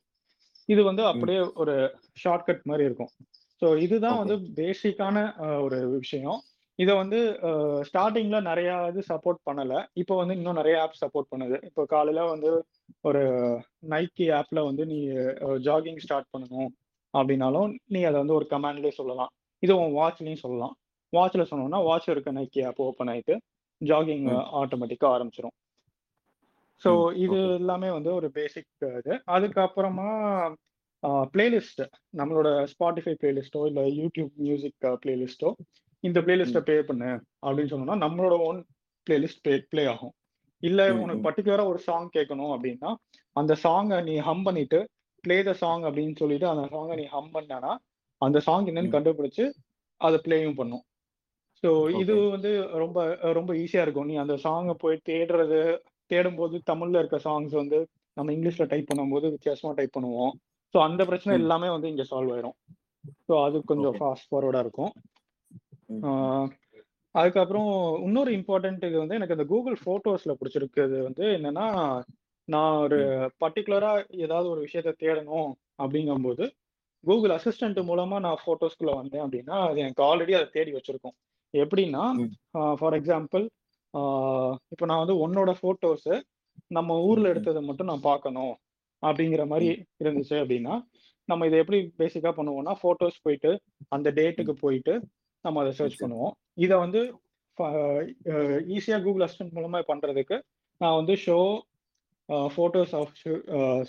இது 0.69 0.81
வந்து 0.83 1.03
அப்படியே 1.07 1.41
ஒரு 1.63 1.75
ஷார்ட்கட் 2.25 2.63
மாதிரி 2.63 2.85
இருக்கும் 2.85 3.13
ஸோ 3.63 3.69
இதுதான். 3.85 4.19
வந்து 4.19 4.37
பேசிக்கான 4.59 5.17
ஒரு 5.63 5.79
விஷயம் 5.99 6.39
இதை 6.79 6.93
வந்து 6.95 7.19
ஸ்டார்டிங்ல 7.89 8.39
நிறைய 8.49 8.71
இது 8.91 9.01
சப்போர்ட் 9.11 9.41
பண்ணல. 9.49 9.73
இப்போ 10.01 10.15
வந்து 10.21 10.35
இன்னும் 10.39 10.59
நிறைய 10.61 10.75
ஆப் 10.83 11.01
சப்போர்ட் 11.01 11.31
பண்ணுது. 11.33 11.57
இப்போ 11.69 11.83
காலையில 11.93 12.25
வந்து 12.33 12.51
ஒரு 13.05 13.23
நைக்கி 13.93 14.27
ஆப்ல 14.39 14.63
வந்து 14.69 14.85
நீ 14.93 14.99
ஜாகிங் 15.67 16.03
ஸ்டார்ட் 16.05 16.31
பண்ணணும் 16.35 16.71
அப்படின்னாலும் 17.15 17.73
நீ 17.95 18.01
அதை 18.03 18.17
வந்து 18.23 18.37
ஒரு 18.39 18.47
கமாண்ட்லேயே 18.51 18.95
சொல்லலாம். 19.01 19.33
இது 19.63 19.73
உன் 19.83 19.97
வாட்ச்லையும் 19.99 20.45
சொல்லலாம். 20.45 20.75
வாட்ச்ல 21.13 21.45
சொன்னோம்னா 21.51 21.81
வாட்ச் 21.85 22.13
இருக்க 22.13 22.31
நைக்கி 22.39 22.63
ஆப் 22.69 22.83
ஓப்பன் 22.87 23.11
ஆயிட்டு 23.13 23.35
ஜாகிங் 23.81 24.27
ம். 24.29 24.45
ஆட்டோமேட்டிக்காக 24.61 25.15
ஆரம்பிச்சிடும் 25.17 25.57
ஸோ 26.83 26.91
இது. 27.17 27.39
எல்லாமே 27.61 27.89
வந்து 27.91 28.11
ஒரு 28.19 28.29
பேசிக் 28.37 28.69
இது. 29.01 29.15
அதுக்கப்புறமா 29.37 30.11
பிளேலிஸ்ட் 31.35 31.83
நம்மளோட 32.19 32.49
ஸ்பாட்டிஃபை 32.73 33.15
பிளேலிஸ்ட்டோ 33.21 33.61
இல்லை 33.71 33.85
யூடியூப் 33.99 34.33
மியூசிக் 34.45 34.79
பிளேலிஸ்ட்டோ 35.03 35.51
இந்த 36.05 36.19
பிளேலிஸ்ட்டை 36.21 36.63
ப்ளே 36.63 36.77
பண்ணு 36.83 37.11
அப்படின்னு 37.43 37.73
சொன்னோம்னா 37.73 37.97
நம்மளோட 38.05 38.35
ஓன் 38.45 38.61
பிளேலிஸ்ட் 39.07 39.43
ப்ளே 39.43 39.55
ப்ளே 39.71 39.85
ஆகும் 39.87 40.15
இல்லை 40.63 40.85
உனக்கு 40.97 41.21
ம். 41.21 41.25
பர்டிகுலராக 41.27 41.71
ஒரு 41.71 41.79
சாங் 41.79 42.09
கேட்கணும் 42.15 42.53
அப்படின்னா 42.55 42.91
அந்த 43.37 43.53
சாங்கை 43.65 43.99
நீ 44.05 44.15
ஹம் 44.21 44.45
பண்ணிட்டு 44.45 44.79
ப்ளே 45.25 45.37
த 45.43 45.53
சாங் 45.55 45.85
அப்படின்னு 45.89 46.17
சொல்லிட்டு 46.19 46.47
அந்த 46.49 46.65
சாங்கை 46.69 46.97
நீ 46.97 47.07
ஹம் 47.07 47.33
பண்ணனா 47.35 47.73
அந்த 48.23 48.39
சாங் 48.41 48.69
என்னன்னு. 48.71 48.95
கண்டுபிடிச்சு 48.95 49.45
அதை 50.01 50.19
ப்ளேயும் 50.25 50.57
பண்ணும் 50.57 50.85
ஸோ 51.63 51.71
இது. 52.01 52.15
வந்து 52.31 52.51
ரொம்ப 52.83 52.99
ரொம்ப 53.33 53.51
ஈஸியா 53.55 53.85
இருக்கும் 53.85 54.09
நீ 54.09 54.17
அந்த 54.17 54.35
சாங்கை 54.45 54.75
போய் 54.77 55.05
தேடுறது 55.09 55.61
தேடும்போது 56.11 56.57
தமிழ்ல 56.71 56.99
இருக்க 56.99 57.19
சாங்ஸ் 57.25 57.55
வந்து 57.55 57.79
நம்ம 58.17 58.33
இங்கிலீஷ்ல 58.33 58.67
டைப் 58.69 58.91
பண்ணும்போது 58.91 59.27
வித்தியாசமா 59.31 59.73
டைப் 59.73 59.97
பண்ணுவோம் 59.97 60.33
ஸோ 60.75 60.79
அந்த 60.79 61.03
பிரச்சனை. 61.05 61.35
எல்லாமே 61.41 61.69
வந்து 61.69 61.89
இங்க 61.89 62.05
சால்வ் 62.05 62.33
ஆயிரும் 62.35 62.57
ஸோ 63.27 63.35
அது 63.45 63.57
கொஞ்சம். 63.65 63.97
ஃபாஸ்ட் 63.99 64.29
ஃபார்வர்டா 64.31 64.63
இருக்கும் 64.67 64.93
அதுக்கப்புறம் 67.15 67.71
இன்னொரு 68.03 68.31
இம்பார்ட்டன்ட் 68.33 68.85
இது 68.85 68.99
வந்து 68.99 69.15
எனக்கு 69.15 69.37
அந்த 69.37 69.45
கூகுள் 69.45 69.77
ஃபோட்டோஸ்ல 69.85 70.33
பிடிச்சிருக்குது 70.41 70.99
வந்து 71.03 71.25
என்னன்னா 71.37 71.67
நான் 72.49 72.77
ஒரு 72.77 72.99
பர்டிகுலரா 73.45 73.93
ஏதாவது 74.17 74.47
ஒரு 74.49 74.61
விஷயத்த 74.67 74.93
தேடணும் 75.01 75.51
அப்படிங்கும்போது 75.83 76.45
கூகுள் 77.05 77.31
அசிஸ்டன்ட் 77.31 77.81
மூலமா 77.91 78.17
நான் 78.21 78.43
ஃபோட்டோஸ்குள்ள 78.45 78.93
வந்தேன் 78.95 79.25
அப்படின்னா 79.25 79.57
அது 79.69 79.79
எனக்கு 79.79 80.03
ஆல்ரெடி 80.03 80.33
அதை 80.33 80.47
தேடி 80.53 80.73
வச்சிருக்கோம். 80.73 81.17
எப்படின்னா. 81.55 82.05
ஃபார் 82.79 82.97
எக்ஸாம்பிள் 83.01 83.45
இப்போ 84.73 84.87
நான் 84.87 85.03
வந்து 85.05 85.17
உன்னோட 85.25 85.51
ஃபோட்டோஸ் 85.61 86.09
நம்ம 86.69 86.97
ஊர்ல. 87.01 87.31
எடுத்ததை 87.33 87.61
மட்டும் 87.63 87.91
நான் 87.91 88.09
பார்க்கணும் 88.11 88.55
அப்படிங்கிற 89.03 89.43
மாதிரி 89.47 89.69
இருந்துச்சு 90.05 90.37
அப்படின்னா 90.43 90.75
நம்ம 91.29 91.47
இதை 91.47 91.57
எப்படி 91.59 91.79
பேசிக்கா 91.99 92.31
பண்ணுவோம்னா 92.39 92.75
ஃபோட்டோஸ் 92.81 93.23
போயிட்டு 93.23 93.51
அந்த 93.89 94.09
டேட்டுக்கு 94.11 94.55
போயிட்டு 94.61 94.95
நம்ம 95.45 95.61
அதை 95.61 95.73
சர்ச். 95.73 96.03
பண்ணுவோம் 96.03 96.35
இதை 96.65 96.77
வந்து 96.79 97.01
ஈஸியாக 98.77 99.03
கூகுள் 99.03 99.25
அசிஸ்டன்ட் 99.27 99.57
மூலமா 99.57 99.79
பண்றதுக்கு 99.89 100.37
நான் 100.81 100.97
வந்து 100.97 101.15
show 101.17 101.39
photos 102.55 102.95
of 102.95 103.13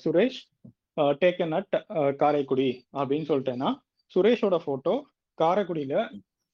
Suresh 0.03 0.39
taken 1.21 1.53
at 1.57 1.75
Karaikudi 2.17 2.69
அப்படின்னு 2.93 3.29
சொல்லிட்டேன்னா 3.29 3.69
சுரேஷோட 4.15 4.57
ஃபோட்டோ 4.63 4.93
காரைக்குடியில 5.37 5.95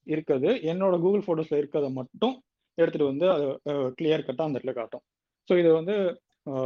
இருக்குது 0.08 0.50
என்னோட 0.72 0.96
கூகுள் 1.00 1.26
ஃபோட்டோஸ்ல 1.26 1.60
இருக்கிறத 1.62 1.90
மட்டும் 1.94 2.36
எடுத்துட்டு 2.78 3.06
வந்து 3.06 3.26
அதை 3.32 3.46
கிளியர் 4.00 4.26
கட்டா 4.28 4.46
அந்த 4.48 4.58
இடத்துல 4.60 4.74
காட்டும் 4.74 5.04
ஸோ 5.50 5.54
இது 5.60 5.70
வந்து 5.74 5.96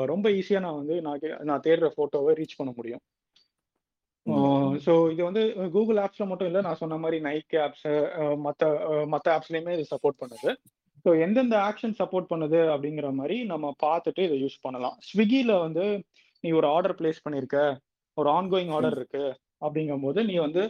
ரொம்ப 0.05 0.27
ஈஸியா 0.29 0.59
நான் 0.59 0.79
வந்து 0.81 0.95
நான் 1.01 1.19
நான் 1.41 1.63
தேடுற 1.65 1.88
ஃபோட்டோவை 1.95 2.31
ரீச் 2.33 2.57
பண்ண 2.57 2.71
முடியும். 2.75 3.01
ஸோ 4.86 4.93
இது 5.12 5.21
வந்து 5.24 5.43
கூகுள் 5.74 6.00
ஆப்ஸ்ல 6.03 6.25
மட்டும் 6.27 6.50
இல்லை 6.50 6.62
நான் 6.62 6.79
சொன்ன 6.81 6.98
மாதிரி 6.98 7.17
நைக் 7.25 7.55
ஆப்ஸ் 7.63 7.88
மற்ற 8.45 8.63
மற்ற 9.07 9.27
ஆப்ஸ்லயுமே 9.36 9.75
இது 9.77 9.86
சப்போர்ட் 9.91 10.19
பண்ணுது. 10.21 10.51
ஸோ 11.05 11.09
எந்தெந்த 11.25 11.55
ஆக்ஷன் 11.67 11.98
சப்போர்ட் 12.00 12.31
பண்ணுது 12.31 12.59
அப்படிங்கிற 12.74 13.09
மாதிரி 13.13 13.38
நம்ம 13.45 13.74
பார்த்துட்டு 13.83 14.24
இதை 14.27 14.38
யூஸ் 14.41 14.63
பண்ணலாம். 14.65 14.98
ஸ்விக்கியில் 15.09 15.53
வந்து 15.57 15.86
நீ 16.43 16.51
ஒரு 16.51 16.67
ஆர்டர் 16.74 16.98
பிளேஸ் 17.00 17.24
பண்ணியிருக்க 17.25 17.59
ஒரு 18.17 18.29
ஆன்கோயிங் 18.31 18.74
ஆர்டர் 18.75 18.98
இருக்கு 18.98 19.24
அப்படிங்கும்போது 19.62 20.19
நீ 20.24 20.36
வந்து 20.39 20.63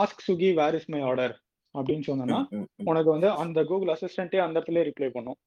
ask 0.00 0.24
Swiggy 0.24 0.50
where 0.58 0.76
is 0.78 0.90
my 0.90 1.00
order 1.02 1.34
அப்படின்னு 1.74 2.04
சொன்னனா 2.08 2.38
ம், 2.40 2.48
ம், 2.56 2.66
ம். 2.74 2.86
உனக்கு 2.90 3.10
வந்து 3.10 3.28
அந்த 3.42 3.58
கூகுள் 3.64 3.92
அசிஸ்டன்ட்டே 3.94 4.40
அந்த 4.44 4.56
இடத்துல 4.58 4.82
ரிப்ளை 4.88 5.08
பண்ணும். 5.10 5.38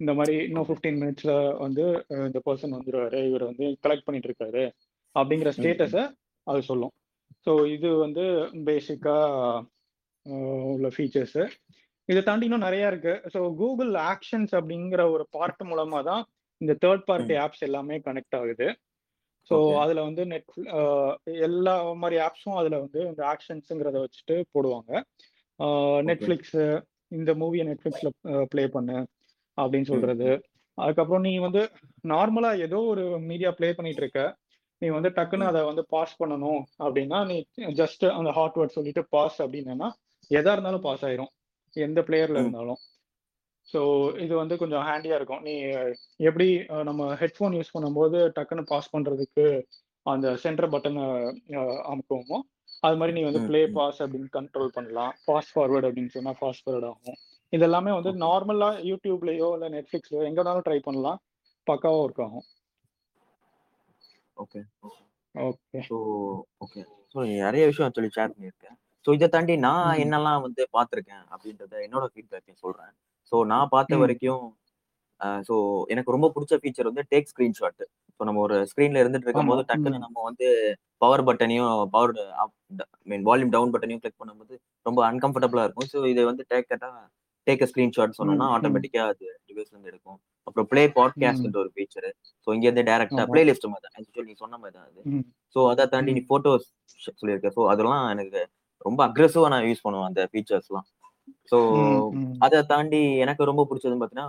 இந்த 0.00 0.12
மாதிரி 0.14 0.34
இன்னும் 0.46 0.66
ஃபிஃப்டீன் 0.68 0.98
மினிட்ஸ்ல 1.00 1.32
வந்து 1.58 1.84
இந்த 2.26 2.38
பர்சன் 2.46 2.74
வந்துருவாரு 2.76 3.20
இவர் 3.28 3.44
வந்து 3.50 3.66
கலெக்ட் 3.84 4.06
பண்ணிட்டு 4.06 4.28
இருக்காரு 4.30 4.62
அப்படிங்கிற 5.16 5.50
ஸ்டேட்டஸை 5.56 6.02
அது 6.46 6.60
சொல்லும். 6.70 6.92
ஸோ 7.46 7.52
இது 7.74 7.88
வந்து 8.04 8.24
பேசிக்கா 8.68 9.16
உள்ள 10.72 10.88
ஃபீச்சர்ஸ் 10.94 11.38
இதை 12.08 12.20
தாண்டி 12.22 12.46
இன்னும் 12.48 12.66
நிறைய 12.66 12.90
இருக்கு. 12.90 13.14
ஸோ 13.34 13.38
கூகுள் 13.60 13.92
ஆக்ஷன்ஸ் 14.12 14.52
அப்படிங்கிற 14.58 15.02
ஒரு 15.14 15.24
பார்ட் 15.36 15.62
மூலமா 15.70 16.00
தான் 16.10 16.22
இந்த 16.60 16.72
தேர்ட் 16.84 17.06
பார்ட்டி 17.08 17.34
ஆப்ஸ் 17.44 17.64
எல்லாமே 17.68 17.96
கனெக்ட் 18.06 18.36
ஆகுது. 18.40 18.68
ஸோ. 19.50 19.56
அதுல 19.82 20.02
வந்து 20.08 20.22
நெட் 20.32 20.52
எல்லா 21.48 21.74
மாதிரி 22.02 22.16
ஆப்ஸும் 22.26 22.58
அதுல 22.60 22.78
வந்து 22.84 23.00
இந்த 23.10 23.22
ஆக்ஷன்ஸுங்கிறத 23.32 24.00
வச்சுட்டு 24.04 24.36
போடுவாங்க. 24.54 24.92
நெட்ஃப்ளிக்ஸ் 26.08 26.56
இந்த 27.18 27.32
மூவியை 27.34 27.64
நெட்ஃப்ளிக்ஸ்ல 27.68 28.10
ப்ளே 28.52 28.64
பண்ணு 28.76 28.98
அப்படின்னு 29.58 29.90
சொல்றது. 29.92 30.30
அதுக்கப்புறம் 30.78 31.26
நீ 31.28 31.32
வந்து 31.38 31.62
நார்மலா 32.14 32.50
ஏதோ 32.66 32.78
ஒரு 32.92 33.04
மீடியா 33.28 33.50
ப்ளே 33.58 33.68
பண்ணிட்டு 33.72 34.02
இருக்க. 34.04 34.22
நீ 34.82 34.88
வந்து 34.96 35.10
டக்குன்னு 35.16 35.50
அதை 35.50 35.60
வந்து 35.68 35.82
பாஸ் 35.94 36.18
பண்ணணும் 36.22 36.62
அப்படின்னா 36.84 37.18
நீ 37.30 37.36
ஜஸ்ட் 37.80 38.04
அந்த 38.16 38.30
ஹாட் 38.38 38.56
வேர்ட் 38.58 38.76
சொல்லிட்டு 38.76 39.02
பாஸ் 39.14 39.38
அப்படின்னா 39.44 39.88
எதா 40.30 40.52
இருந்தாலும் 40.54 40.84
பாஸ் 40.86 41.04
ஆயிரும். 41.08 41.32
எந்த 41.74 42.00
பிளேயர்ல. 42.08 42.40
இருந்தாலும். 42.44 42.80
ஸோ 43.68 43.80
இது 44.24 44.34
வந்து 44.40 44.54
கொஞ்சம் 44.62 44.84
ஹேண்டியா 44.88 45.16
இருக்கும். 45.18 45.42
நீ 45.46 45.54
எப்படி 46.28 46.48
நம்ம 46.88 47.08
ஹெட்ஃபோன் 47.22 47.56
யூஸ் 47.58 47.74
பண்ணும்போது 47.76 48.18
டக்குன்னு 48.36 48.70
பாஸ் 48.72 48.92
பண்றதுக்கு 48.94 49.46
அந்த 50.06 50.26
சென்டர் 50.42 50.70
பட்டனை 50.74 51.04
அமுக்குவோமோ 51.92 52.38
அது 52.86 52.96
மாதிரி 53.00 53.12
நீ 53.16 53.22
வந்து 53.28 53.42
ப்ளே. 53.48 53.60
பாஸ் 53.78 53.98
அப்படின்னு 54.02 54.28
கண்ட்ரோல் 54.36 54.74
பண்ணலாம். 54.76 55.12
ஃபாஸ்ட் 55.24 55.54
ஃபார்வர்ட் 55.54 55.88
அப்படின்னு 55.88 56.14
சொன்னா 56.16 56.34
ஃபாஸ்ட் 56.40 56.64
ஃபார்வர்ட் 56.64 56.88
ஆகும். 56.90 57.18
இதெல்லாமே 57.52 57.90
வந்து 57.96 58.10
Okay. 58.12 58.20
நார்மலா 58.24 58.68
யூடியூப்லயோ 58.90 59.48
இல்லை 59.56 59.68
நெட்ஃபிளிக்ஸ்லயோ 59.74 60.22
எங்க 60.28 60.38
வேணாலும் 60.42 60.66
ட்ரை 60.68 60.78
பண்ணலாம். 60.86 61.18
பக்காவா 61.66 61.98
ஒர்க் 62.04 62.22
ஆகும். 62.24 62.44
Okay 64.36 64.60
okay 65.34 65.80
so 65.88 65.96
okay 66.60 66.82
so 67.14 67.18
நிறைய 67.40 67.62
விஷயம் 67.66 67.94
சொல்லி 67.96 68.10
ஷேர் 68.14 68.34
பண்ணியிருக்கேன் 68.34 68.76
ஸோ 69.06 69.12
இதை 69.12 69.26
தாண்டி 69.28 69.54
நான். 69.64 69.98
என்னெல்லாம் 70.02 70.44
வந்து 70.46 70.62
பார்த்துருக்கேன் 70.72 71.24
அப்படின்றத 71.32 71.74
என்னோட 71.84 72.04
ஃபீட்பேக்கையும் 72.12 72.62
சொல்றேன் 72.64 72.92
ஸோ 73.32 73.36
நான் 73.46 73.72
பார்த்த. 73.72 73.98
வரைக்கும் 73.98 74.44
ஸோ 75.48 75.54
எனக்கு 75.92 76.14
ரொம்ப 76.14 76.28
பிடிச்ச 76.34 76.54
ஃபீச்சர் 76.62 76.90
வந்து 76.90 77.04
டேக் 77.12 77.30
ஸ்கிரீன்ஷாட் 77.32 77.82
ஸோ 78.16 78.24
நம்ம 78.24 78.40
ஒரு 78.40 78.56
ஸ்க்ரீன்ல 78.70 79.02
இருந்துட்டு 79.02 79.26
இருக்கும்போது 79.26 79.62
ஆமா. 79.62 79.68
டக்குன்னு. 79.70 80.02
நம்ம 80.04 80.22
வந்து 80.22 80.46
பவர் 80.98 81.24
பட்டனையும் 81.24 81.70
பவர் 81.90 82.12
மீன் 83.06 83.26
வால்யூம் 83.26 83.52
டவுன் 83.54 83.72
பட்டனையும் 83.74 84.02
கிளிக் 84.02 84.20
பண்ணும்போது 84.20 84.54
ரொம்ப 84.86 85.00
அன்கம்ஃபர்டபுளா 85.10 85.64
இருக்கும் 85.64 85.90
ஸோ 85.92 86.00
இதை 86.08 86.24
வந்து 86.24 86.44
டேக் 86.50 86.70
கட்டா 86.72 86.90
டேக் 87.46 87.64
ஸ்கிரீன்ஷாட் 87.70 88.16
சொன்னோம்னா 88.18 88.36
ம், 88.38 88.48
ம். 88.48 88.54
ஆட்டோமேட்டிக்கா 88.54 89.02
அது 89.08 89.26
டிவைஸ்ல 89.48 89.74
இருந்து 89.74 89.90
எடுக்கும் 89.92 90.18
அப்புறம் 90.46 90.66
ப்ளே 90.70 90.82
பாட்காஸ்ட் 90.96 91.58
ஒரு 91.60 91.70
ஃபீச்சர் 91.74 92.08
ஸோ 92.46 92.54
இங்க 92.54 92.66
இருந்து 92.68 92.84
டேரக்டா 92.88 93.18
ஆமா. 93.18 93.30
பிளேலிஸ்ட் 93.32 93.66
மாதிரி 93.68 93.88
ஆக்சுவலி 93.94 94.26
நீ 94.28 94.36
சொன்ன 94.42 94.58
மாதிரி 94.58 94.74
தான் 94.76 94.86
அது. 94.88 95.22
ஸோ 95.56 95.60
அதை 95.72 95.84
தாண்டி 95.92 96.12
நீ. 96.12 96.22
போட்டோஸ் 96.30 96.66
சொல்லியிருக்க 97.14 97.50
ஸோ 97.56 97.62
அதெல்லாம் 97.72 98.04
எனக்கு 98.14 98.42
ரொம்ப 98.82 99.00
அக்ரெசிவா 99.08 99.48
நான் 99.52 99.68
யூஸ் 99.68 99.84
பண்ணுவேன் 99.84 100.08
அந்த 100.08 100.22
ஃபீச்சர்ஸ்லாம் 100.30 100.86
ஸோ. 101.52 101.58
அதை 102.44 102.58
தாண்டி 102.70 103.00
எனக்கு 103.24 103.50
ரொம்ப 103.50 103.62
பிடிச்சதுன்னு 103.68 104.00
பார்த்தீங்கன்னா 104.00 104.28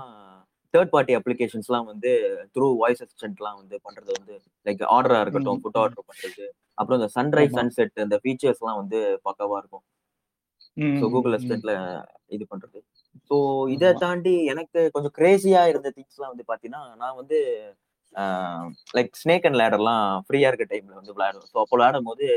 தேர்ட் 0.74 0.94
பார்ட்டி 0.94 1.14
அப்ளிகேஷன்ஸ்லாம் 1.18 1.88
வந்து 1.90 2.10
த்ரூ 2.56 2.68
வாய்ஸ் 2.80 3.04
அசிஸ்டன்ட்லாம் 3.04 3.60
வந்து 3.60 3.76
பண்றது 3.86 4.12
வந்து 4.18 4.34
லைக் 4.66 4.82
ஆர்டரா 4.96 5.20
இருக்கட்டும் 5.24 5.62
ஃபுட். 5.62 5.78
ஆர்டர் 5.84 6.08
பண்றது 6.10 6.46
அப்புறம் 6.78 6.98
இந்த 7.00 7.10
சன்ரைஸ். 7.14 7.54
சன்செட் 7.58 7.94
இந்த 8.04 8.18
ஃபீச்சர்ஸ்லாம் 8.24 8.80
வந்து 8.82 9.00
பக்காவா 9.26 9.60
இருக்கும் 9.62 9.84
ஸோ 11.00 11.06
கூகுள். 11.08 11.36
அசிஸ்டன்ட்ல 11.38 11.74
இது 12.30 12.46
பண்றது 12.52 12.80
ஸோ 13.30 13.36
இதை. 13.70 13.90
தாண்டி 14.04 14.34
எனக்கு 14.46 14.80
கொஞ்சம் 14.96 15.16
கிரேசியா 15.18 15.62
இருந்த 15.72 15.90
திங்ஸ்லாம் 15.98 16.34
வந்து 16.34 16.48
பாத்தீங்கன்னா 16.48 16.84
நான் 16.96 17.18
வந்து 17.18 17.40
லைக் 18.96 19.12
ஸ்னேக் 19.16 19.46
அண்ட் 19.46 19.60
லேடர்லாம் 19.62 20.06
ஃப்ரீயா 20.26 20.50
இருக்க 20.50 20.68
டைம்ல 20.70 20.96
வந்து 21.00 21.16
விளையாடுவேன் 21.16 21.50
ஸோ 21.52 21.58
அப்போ 21.64 21.76
விளையாடும் 21.76 22.10
போது 22.10 22.28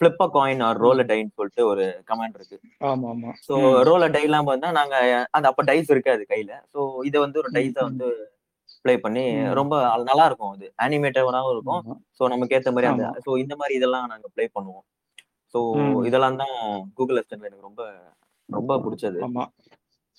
flip 0.00 0.22
a 0.22 0.28
coin 0.34 0.62
or 0.66 0.78
roll 0.78 1.02
டைன்னு 1.08 1.36
சொல்லிட்டு 1.38 1.62
ஒரு 1.66 1.84
கமெண்ட் 2.10 2.36
இருக்கு 2.38 2.58
ஆமா 2.88 3.08
ஆமா 3.10 3.30
ஸோ. 3.46 3.54
ரோல் 3.88 4.06
டைலாம் 4.14 4.48
பார்த்தா 4.48 4.68
நாங்க 4.78 4.94
அந்த 5.30 5.46
அப்ப 5.48 5.64
டைஸ் 5.70 5.90
இருக்காது 5.90 6.22
கையில 6.30 6.52
ஸோ 6.74 6.80
இதை 7.08 7.18
வந்து 7.20 7.40
ஒரு 7.42 7.50
டைஸை. 7.56 7.82
வந்து 7.88 8.08
ப்ளே 8.84 8.94
பண்ணி. 8.96 9.22
ரொம்ப 9.58 9.74
நல்லா 10.06 10.24
இருக்கும் 10.28 10.52
அது 10.52 10.66
அனிமேட்டடாகவும் 10.84 11.54
இருக்கும். 11.54 11.82
ஸோ 12.18 12.28
நமக்கு 12.28 12.56
ஏத்த 12.58 12.70
மாதிரி 12.70 12.88
அந்த. 12.92 13.06
ஸோ 13.26 13.30
இந்த 13.42 13.54
மாதிரி 13.60 13.74
இதெல்லாம் 13.78 14.06
நாங்க 14.06 14.28
ப்ளே 14.34 14.44
பண்ணுவோம் 14.54 14.84
ஸோ. 15.54 15.60
இதெல்லாம் 16.08 16.40
தான் 16.42 16.54
கூகுள் 16.94 17.18
அசிஸ்டன்ட்ல 17.20 17.48
எனக்கு 17.48 17.68
ரொம்ப 17.68 17.82
ரொம்ப 18.48 18.78
பிடிச்சது 18.84 19.18
ஆமா. 19.26 19.44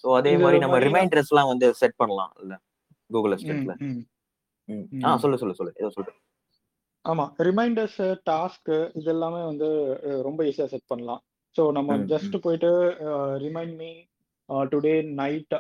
ஸோ 0.04 0.10
அதே 0.20 0.34
மாதிரி 0.38 0.58
நம்ம 0.60 0.74
மாதிரி 0.74 0.88
ரிமைண்டர்ஸ்லாம் 0.88 1.52
வந்து 1.52 1.68
செட் 1.74 2.00
பண்ணலாம் 2.00 2.34
இல்ல 2.42 2.54
கூகுள் 3.10 3.34
அசிஸ்டன்ட்ல. 3.36 3.74
ஆ. 5.06 5.18
சொல்லு 5.24 5.40
சொல்லு 5.42 5.56
சொல்லு 5.56 5.74
ஏதோ 5.80 5.90
சொல்றேன் 5.90 6.20
ஆமா. 7.06 7.26
ரிமைண்டர்ஸ், 7.40 8.00
டாஸ்க் 8.26 8.72
இது 8.96 9.10
எல்லாமே 9.10 9.42
வந்து 9.46 9.68
ரொம்ப 10.24 10.42
ஈஸியா 10.44 10.68
செட் 10.68 10.90
பண்ணலாம். 10.90 11.22
ஸோ 11.56 11.62
நம்ம 11.72 11.96
ஜஸ்ட் 12.12 12.36
போயிட்டு 12.40 12.70
remind 13.38 13.76
me 13.76 13.92
today 14.72 14.94
night 15.20 15.54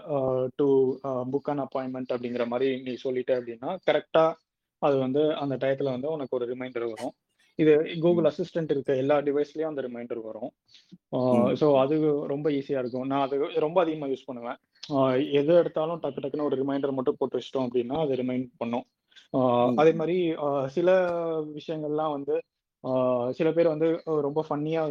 to 0.56 0.68
book 1.34 1.50
an 1.50 1.64
appointment 1.66 2.14
அப்படிங்கிற 2.16 2.46
மாரி 2.48 2.70
நீ 2.84 2.94
சொல்லிட்ட 3.04 3.32
அப்படின்னா, 3.40 3.70
கரெக்ட்டா 3.88 4.24
அது 4.82 4.96
வந்து 4.98 5.22
அந்த 5.36 5.56
டயத்துல 5.58 5.92
வந்து 5.92 6.10
உனக்கு 6.12 6.36
ஒரு 6.38 6.46
ரிமைண்டர் 6.46 6.86
வரும். 6.86 7.14
இது 7.60 7.74
கூகுள் 8.04 8.28
அசிஸ்டன்ட் 8.30 8.74
இருக்க 8.74 8.92
எல்லா 9.02 9.18
டிவைஸ்லயும் 9.26 9.72
அந்த 9.72 9.82
ரிமைண்டர் 9.86 10.22
வரும். 10.28 10.52
ஸோ 11.60 11.68
அது 11.82 11.96
ரொம்ப 12.32 12.48
ஈஸியா 12.58 12.80
இருக்கும். 12.82 13.08
நான் 13.12 13.26
அது 13.28 13.36
ரொம்ப 13.66 13.78
அதிகமா 13.84 14.08
யூஸ் 14.12 14.28
பண்ணுவேன். 14.30 14.60
எது 15.40 15.52
எடுத்தாலும் 15.62 16.02
டக்கு 16.04 16.22
டக்குன்னு 16.24 16.48
ஒரு 16.50 16.58
ரிமைண்டர் 16.62 16.98
மட்டும் 16.98 17.20
போட்டு 17.20 17.38
வச்சுட்டோம் 17.38 17.68
அப்படின்னா, 17.68 17.98
அது 18.04 18.20
ரிமைண்ட் 18.22 18.48
பண்ணும். 18.62 18.86
அதே 19.78 19.92
ம் 19.92 20.00
மாரி 20.00 20.16
அ 20.44 20.48
சில 20.76 20.90
விஷயங்கள்லாம் 21.58 22.16
வந்து 22.16 22.36
சில 23.38 23.48
பேர் 23.52 23.74
வந்து 23.74 23.88
ரொம்ப 24.28 24.42
ஃபன்னியா 24.48 24.82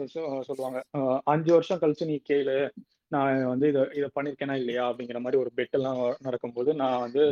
சொல்லுவாங்க. 0.48 0.78
அ 0.96 1.00
5 1.28 1.50
வருஷம் 1.54 1.80
கழிச்சு 1.82 2.10
நீ 2.10 2.16
கேளு. 2.28 2.56
நான் 3.12 3.32
வந்து 3.52 3.66
இத 3.72 3.80
இத 3.98 4.06
பண்ணியிருக்கேனா 4.16 4.56
இல்லையா? 4.60 4.84
அப்படிங்கிற 4.90 5.20
மாரி 5.22 5.38
ஒரு 5.38 5.50
பெட் 5.58 5.76
எல்லாம் 5.78 5.98
நடக்கும்போது, 6.26 6.70
நான் 6.82 7.02
வந்து 7.06 7.24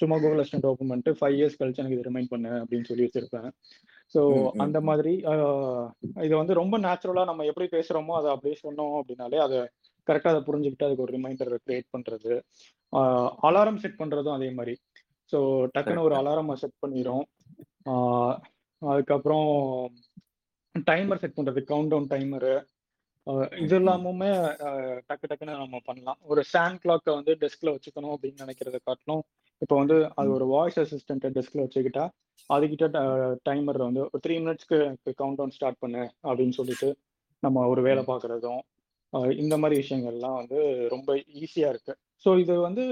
சும்மா 0.00 0.16
கூகுள் 0.18 0.42
அசிஸ்டன்ட் 0.42 0.68
ஓப்பன் 0.70 0.90
பண்ணிட்டு 0.90 1.12
5 1.22 1.38
இயர்ஸ் 1.38 1.58
கழிச்சு 1.60 1.82
எனக்கு 1.82 1.98
இத 1.98 2.06
ரிமைண்ட் 2.08 2.32
பண்ணு 2.32 2.52
அப்படின்னு 2.62 2.88
சொல்லி 2.90 3.06
வச்சிருப்பேன். 3.06 3.48
ஸோ 4.14 4.20
அந்த 4.56 4.78
மாதிரி 4.80 5.12
இது 6.24 6.34
வந்து 6.36 6.54
ரொம்ப 6.54 6.76
நேச்சுரலா 6.78 7.24
நம்ம 7.24 7.44
எப்படி 7.44 7.66
பேசுறோமோ, 7.76 8.12
அத 8.18 8.26
அப்படியே 8.30 8.56
சொன்னோம் 8.62 8.94
அப்படின்னாலே, 9.00 9.38
அத 9.46 9.54
கரெக்ட்டா 10.08 10.32
அத 10.34 10.40
புரிஞ்சுகிட்டு 10.48 10.86
அதுக்கு 10.86 11.04
ஒரு 11.04 11.14
ரிமைண்டர் 11.16 11.52
கிரியேட் 11.66 11.92
பண்றது. 11.96 12.32
அலாரம் 13.48 13.80
செட் 13.84 13.98
பண்றதும் 13.98 14.36
அதே 14.36 14.50
மாரி. 14.50 14.74
ஸோ 15.32 15.38
டக்குன்னு 15.74 16.06
ஒரு 16.08 16.14
அலாரம 16.14 16.56
செட் 16.62 16.82
பண்ணிரும். 16.84 17.24
ஆ 17.88 17.94
அதுக்கப்புறம் 18.82 19.50
டைமர் 20.74 21.22
செட் 21.22 21.36
பண்றது. 21.36 21.60
Count 21.70 21.92
down 21.92 22.10
timer. 22.10 22.54
இது 23.62 23.74
ம் 23.76 23.90
ம் 23.90 24.00
எல்லாமுமே 24.00 24.28
அ 24.66 24.70
டக்கு 25.08 25.26
டக்குன்னு 25.30 25.54
நம்ம 25.62 25.78
பண்ணலாம். 25.86 26.18
ஒரு 26.32 26.40
ஸ்டாண்ட் 26.48 26.80
கிளாக்க 26.82 27.06
வந்து 27.16 27.32
டெஸ்க்ல 27.42 27.72
வச்சுக்கணும் 27.74 28.14
அப்படின்னு 28.14 28.42
நினைக்கிறத 28.44 28.78
காட்டிலும், 28.82 29.22
இப்போ 29.62 29.74
வந்து 29.80 29.96
அது 30.18 30.28
ஒரு 30.32 30.46
வாய்ஸ் 30.52 30.78
அசிஸ்டன்ட்ட 30.82 31.30
டெஸ்க்ல 31.36 31.64
வச்சுக்கிட்டா, 31.66 32.04
அதுகிட்ட 32.50 32.86
ட 32.94 33.00
டைமர் 33.48 33.80
வந்து 33.86 34.02
ஒரு 34.06 34.20
3 34.20 34.36
மினிட்ஸ்க்கு 34.40 34.78
கவுண்ட் 35.16 35.38
டவுன் 35.40 35.54
ஸ்டார்ட் 35.56 35.82
பண்ணு 35.82 36.02
அப்படின்னு 36.26 36.56
சொல்லிட்டு, 36.60 36.90
நம்ம 37.42 37.66
ஒரு 37.72 37.82
வேலை 37.88 38.04
பார்க்குறதும், 38.10 38.62
இந்த 39.42 39.54
மாரி 39.58 39.76
விஷயங்கள்லாம் 39.82 40.38
வந்து 40.40 40.58
ரொம்ப 40.94 41.10
ஈஸியா 41.42 41.68
இருக்கு. 41.74 41.94
ஸோ 42.26 42.38
இது 42.42 42.54
வந்து 42.66 42.84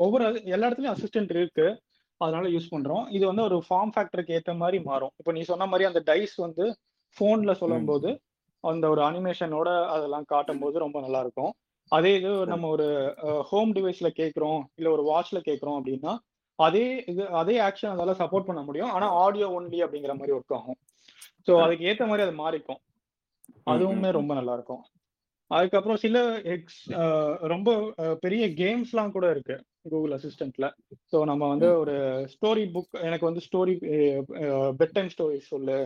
ஒவ்வொரு 0.00 0.24
எல்லா 0.54 0.66
இடத்துலயும் 0.68 0.96
அசிஸ்டன்ட் 0.96 1.32
இருக்கு. 1.36 1.66
அதனால 2.20 2.46
யூஸ் 2.52 2.72
பண்றோம். 2.72 3.04
இது 3.16 3.24
வந்து 3.28 3.44
ஒரு 3.48 3.58
ஃபார்ம் 3.66 3.92
ஃபேக்டருக்கு 3.94 4.36
ஏத்த 4.38 4.52
மாரி 4.60 4.78
மாறும். 4.86 5.12
இப்போ 5.20 5.32
நீ 5.36 5.42
சொன்ன 5.50 5.66
மாரி 5.72 5.84
அந்த 5.88 6.02
டைஸ் 6.10 6.34
வந்து 6.40 6.64
ஃபோன்ல 7.16 7.52
ம் 7.62 7.62
சொல்லும்போது, 7.62 8.08
ம் 8.08 8.16
அந்த 8.64 8.84
ஒரு 8.88 9.00
அனிமேஷனோட 9.02 9.68
அதெல்லாம் 9.86 10.26
காட்டும்போது 10.26 10.76
ரொம்ப 10.78 10.98
நல்லா 11.00 11.20
இருக்கும். 11.20 11.52
அதே 11.92 12.10
இது 12.16 12.30
நம்ம 12.46 12.68
ஒரு 12.68 12.86
ஹோம் 13.48 13.72
டிவைஸ்ல 13.76 14.08
கேட்கிறோம், 14.18 14.60
இல்ல 14.78 14.88
ஒரு 14.90 15.02
வாட்ச்ல 15.02 15.38
கேட்கிறோம் 15.40 15.78
அப்படின்னா, 15.78 16.12
அதே 16.58 16.84
இது 17.06 17.22
அதே 17.40 17.56
ஆக்ஷன் 17.60 17.92
அதால 17.94 18.14
சப்போர்ட் 18.20 18.48
பண்ண 18.48 18.62
முடியும். 18.62 18.92
ஆனா 18.92 19.06
ஆடியோ 19.22 19.46
ஒன்லி 19.58 19.78
அப்படிங்கிற 19.84 20.14
மாரி 20.14 20.32
ஒர்க் 20.32 20.56
ஆகும். 20.58 20.78
ஸோ 21.46 21.52
அதுக்கு 21.62 21.86
ஏத்த 21.90 22.06
மாரி 22.06 22.22
அது 22.22 22.34
மாறிக்கும். 22.42 22.80
அதுவுமே 23.66 24.10
ரொம்ப 24.18 24.32
நல்லா 24.34 24.54
இருக்கும். 24.58 24.82
அதுக்கப்புறம் 25.50 26.00
சில 26.02 26.16
எக்ஸ் 26.54 26.82
ரொம்ப 27.52 27.70
பெரிய 28.22 28.44
கேம்ஸ்லாம் 28.60 29.14
கூட 29.16 29.26
இருக்கு. 29.30 29.56
கூகுள் 29.90 30.14
அசிஸ்டன்ட்ல. 30.16 30.66
ஸோ 31.12 31.18
நம்ம 31.24 31.42
வந்து 31.48 31.68
ஒரு 31.78 31.94
ஸ்டோரி 32.34 32.64
புக் 32.74 33.00
எனக்கு 33.00 33.28
வந்து 33.28 33.42
ஸ்டோரி 33.48 33.74
பெட் 34.80 34.94
டைம் 34.96 35.10
ஸ்டோரீஸ் 35.14 35.52
சொல்லு 35.54 35.78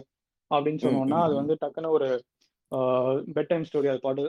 அப்படின்னு 0.51 0.83
சொன்னோம்னா, 0.85 1.21
அது 1.23 1.35
வந்து 1.35 1.55
டக்குனு 1.63 1.91
ஒரு 1.91 2.09
பெட் 3.37 3.51
டைம் 3.51 3.67
ஸ்டோரி 3.69 3.89
அது 3.91 4.01
பாட்டு 4.01 4.23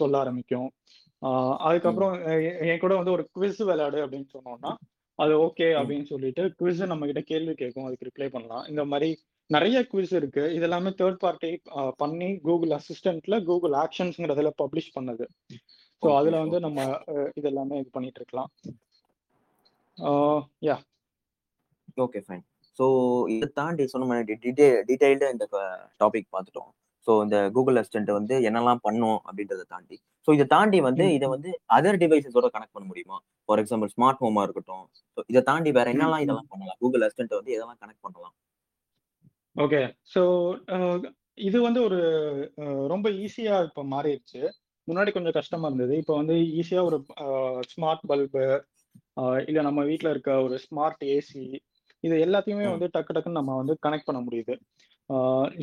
சொல்ல 0.00 0.14
ஆரம்பிக்கும். 0.20 0.68
அதுக்கப்புறம் 1.68 2.14
என் 2.68 2.82
கூட 2.82 2.94
வந்து 2.98 3.14
ஒரு 3.16 3.24
குவிஸ் 3.34 3.62
விளையாடு 3.70 3.98
அப்படின்னு 4.04 4.28
சொன்னோம்னா, 4.34 4.72
அது 5.18 5.32
ஓகே 5.46 5.68
அப்படின்னு 5.78 6.06
சொல்லிட்டு 6.12 6.42
குவிஸ் 6.58 6.82
நம்மகிட்ட 6.92 7.22
கேள்வி 7.30 7.54
கேட்கும். 7.54 7.86
அதுக்கு 7.88 8.08
ரிப்ளை 8.10 8.28
பண்ணலாம். 8.34 8.64
இந்த 8.72 8.84
மாரி 8.92 9.10
நெறைய 9.50 9.78
குவிஸ் 9.90 10.14
இருக்கு. 10.18 10.42
இது 10.56 10.66
எல்லாமே 10.68 10.90
தேர்ட் 10.98 11.20
பார்ட்டி 11.20 11.50
பண்ணி 12.02 12.28
கூகுள் 12.46 12.74
அசிஸ்டன்ட்ல 12.78 13.36
கூகுள் 13.48 13.76
ஆக்ஷன்ஸ்ங்கிறதுல 13.84 14.52
பப்ளிஷ் 14.62 14.94
பண்ணது. 14.96 15.26
ஸோ 16.02 16.08
அதுல 16.18 16.40
வந்து 16.44 16.58
நம்ம 16.66 16.78
அ 17.10 17.16
இது 17.38 17.48
எல்லாமே 17.52 17.78
இது 17.82 17.90
பண்ணிட்டு 17.92 18.20
இருக்கலாம். 18.20 18.50
யாஹ்! 20.62 20.82
Okay 21.98 22.20
fine. 22.24 22.44
ஸோ 22.78 22.84
இத 23.34 23.50
தாண்டி 23.54 23.84
சொன்ன 23.92 24.06
மாரி 24.10 24.36
டீடெ 24.44 24.66
டீட்டெயில்டா 24.88 25.28
இந்த 25.34 25.46
டாபிக் 26.00 26.32
பார்த்துட்டோம். 26.34 26.70
ஸோ 27.08 27.14
இந்த 27.24 27.36
கூகுள் 27.52 27.78
அசிஸ்டன்ட் 27.80 28.10
வந்து 28.10 28.34
என்னலாம் 28.48 28.82
பண்ணும் 28.82 29.18
அப்படின்றத 29.26 29.62
தாண்டி. 29.68 29.96
ஸோ 30.28 30.32
இத 30.32 30.46
தாண்டி 30.46 30.78
வந்து 30.86 31.04
இத 31.14 31.26
வந்து 31.28 31.50
அதர் 31.76 31.98
டிவைஸஸோட 32.02 32.48
கனெக்ட் 32.54 32.74
பண்ண 32.76 32.86
முடியுமா? 32.88 33.18
ஃபார் 33.48 33.60
எக்ஸாம்பிள் 33.62 33.92
ஸ்மார்ட் 33.94 34.20
ஹோமா 34.20 34.42
இருக்கட்டும். 34.42 34.84
ஸோ 35.16 35.22
இத 35.26 35.42
தாண்டி 35.42 35.70
வேற 35.72 35.86
ம், 35.88 35.94
என்னலாம் 35.94 36.20
ம். 36.20 36.24
இதெல்லாம் 36.26 36.50
பண்ணலாம்? 36.50 36.78
கூகுள் 36.78 37.04
அசிஸ்டன்ட்ட 37.06 37.38
வந்து 37.40 37.54
எதெல்லாம் 37.56 37.80
கனெக்ட் 37.82 38.04
பண்ணலாம்? 38.06 38.34
ஓகே. 39.56 39.80
ஸோ 40.14 40.22
இது 41.38 41.58
வந்து 41.62 41.80
ஒரு 41.82 41.98
ரொம்ப 42.86 43.08
ஈஸியா 43.24 43.56
இப்ப 43.64 43.82
மாறிருச்சு. 43.84 44.40
முன்னாடி 44.88 45.10
கொஞ்சம் 45.12 45.36
கஷ்டமா 45.36 45.66
இருந்தது. 45.66 45.94
இப்ப 45.96 46.12
வந்து 46.16 46.34
ஈஸியா 46.60 46.82
ஒரு 46.84 46.98
ஸ்மார்ட் 47.72 48.04
பல்பு, 48.06 48.44
இல்ல 49.46 49.62
நம்ம 49.62 49.80
வீட்ல 49.84 50.10
இருக்க 50.10 50.32
ஒரு 50.42 50.56
ஸ்மார்ட் 50.58 51.02
ஏசி, 51.14 51.42
இது 52.04 52.14
எல்லாத்தையுமே. 52.26 52.66
வந்து 52.70 52.88
டக்கு 52.94 53.14
டக்குன்னு 53.14 53.40
நம்ம 53.40 53.56
வந்து 53.56 53.74
கனெக்ட் 53.86 54.08
பண்ண 54.10 54.20
முடியுது. 54.20 54.54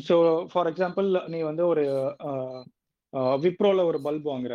ஸோ 0.06 0.16
ஃபார் 0.52 0.68
எக்ஸாம்பிள் 0.70 1.08
நீ 1.28 1.38
வந்து 1.42 1.64
ஒரு 1.66 1.84
விப்ரோல 3.42 3.84
ஒரு 3.84 3.98
பல்ப் 4.04 4.26
வாங்குற. 4.30 4.54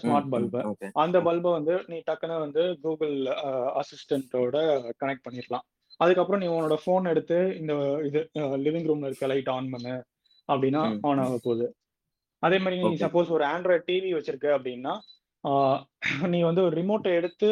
ஸ்மார்ட். 0.00 0.28
பல்பு. 0.32 0.60
அந்த. 0.96 1.18
பல்ப 1.20 1.46
வந்து 1.50 1.74
நீ 1.88 1.96
டக்குனு 2.06 2.36
வந்து 2.40 2.62
கூகுள் 2.82 3.14
அசிஸ்டன்ட்டோட 3.80 4.56
கனெக்ட் 5.00 5.26
பண்ணிறலாம். 5.26 5.64
அதுக்கப்புறம் 6.00 6.42
நீ 6.42 6.48
உன்னோட 6.48 6.76
ஃபோன் 6.82 7.04
எடுத்து 7.08 7.38
இந்த 7.58 7.72
இது 8.06 8.20
லிவிங் 8.64 8.88
ரூம்ல 8.88 9.10
இருக்க 9.10 9.26
லைட் 9.26 9.50
ஆன் 9.52 9.70
பண்ணு 9.70 9.94
அப்படின்னா 10.48 10.82
ஆன். 11.08 11.22
ஆக 11.24 11.36
போகுது. 11.44 11.66
அதே 12.42 12.58
மாரி 12.58 12.76
நீ. 12.82 12.90
சப்போஸ் 13.04 13.30
ஒரு 13.36 13.44
ஆண்ட்ராய்ட் 13.46 13.88
டிவி 13.88 14.10
வச்சிருக்க 14.16 14.48
அப்படின்னா, 14.56 14.94
நீ 16.32 16.38
வந்து 16.42 16.62
ஒரு 16.62 16.74
ரிமோட்ட 16.80 17.08
எடுத்து 17.20 17.48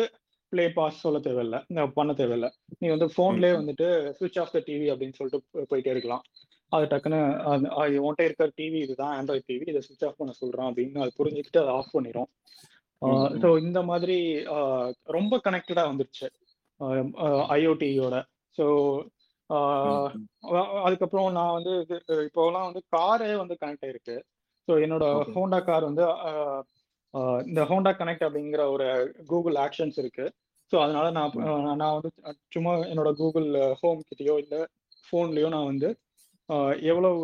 ப்ளே, 0.52 0.64
பாஸ் 0.70 1.00
சொல்ல 1.00 1.18
தேவையில்ல. 1.20 1.56
பண்ண 1.96 2.12
தேவையில்ல. 2.12 2.48
நீ 2.80 2.86
வந்து 2.88 3.06
ஃபோன்லயே. 3.14 3.52
வந்துட்டு 3.56 3.86
ஸ்விட்ச் 4.18 4.40
ஆஃப் 4.40 4.52
த 4.52 4.60
டிவி 4.66 4.86
அப்படின்னு 4.92 5.16
சொல்லிட்டு 5.18 5.40
போயிட்டே 5.70 5.92
இருக்கலாம். 5.94 6.24
அது 6.72 6.84
டக்குனு 6.86 7.18
அந் 7.50 7.66
அ 7.74 7.84
உன்ட்ட 8.04 8.22
இருக்கிற 8.26 8.46
டிவி 8.58 8.78
இதுதான் 8.84 9.14
ஆண்ட்ராய்ட் 9.18 9.48
டிவி. 9.50 9.66
இத 9.72 9.82
ஸ்விட்ச் 9.86 10.06
ஆஃப் 10.08 10.18
பண்ண 10.18 10.32
சொல்றான் 10.40 10.70
அப்படின்னு 10.70 11.02
அது 11.04 11.12
புரிஞ்சுகிட்டு 11.18 11.62
அத 11.62 11.72
ஆஃப் 11.72 11.94
பண்ணிரும். 11.94 12.28
ஆ 13.02 13.08
ம், 13.08 13.38
ஸோ. 13.42 13.48
இந்த 13.64 13.80
மாதிரி 13.82 14.16
ரொம்ப 15.12 15.40
கனெக்டடா 15.44 15.84
வந்துருச்சு. 15.90 16.28
ஐஓடியோட. 17.56 18.16
ஸோ 18.58 18.64
அதுக்கப்புறம் 20.84 21.26
நான் 21.32 21.56
வந்து 21.56 21.72
இப்போலாம் 22.26 22.68
வந்து 22.68 22.82
காரே 22.92 23.32
வந்து 23.40 23.54
கனெக்ட் 23.60 23.86
ஆயிருக்கு. 23.86 24.16
ஸோ 24.68 24.72
என்னோட. 24.84 25.04
ஹோண்டா 25.34 25.58
கார் 25.64 25.88
வந்து 25.88 26.04
இந்த 27.46 27.60
ஹோண்டா 27.64 27.92
கனெக்ட் 27.98 28.26
அப்படிங்கிற 28.26 28.62
ஒரு 28.70 28.86
கூகுள் 29.26 29.56
ஆக்ஷன்ஸ் 29.64 29.98
இருக்கு. 29.98 30.24
ஸோ 30.72 30.76
அதனால 30.80 31.06
நான் 31.10 31.34
நான் 31.80 31.94
வந்து 31.96 32.10
சும்மா 32.54 32.72
என்னோட 32.90 33.10
கூகுள் 33.16 33.48
ஹோம் 33.80 34.02
கிட்டயோ, 34.08 34.34
இல்ல 34.38 34.56
ஃபோன்லயோ 35.06 35.48
நான் 35.48 35.70
வந்து 35.70 35.88
எவ்வளவு 36.88 37.18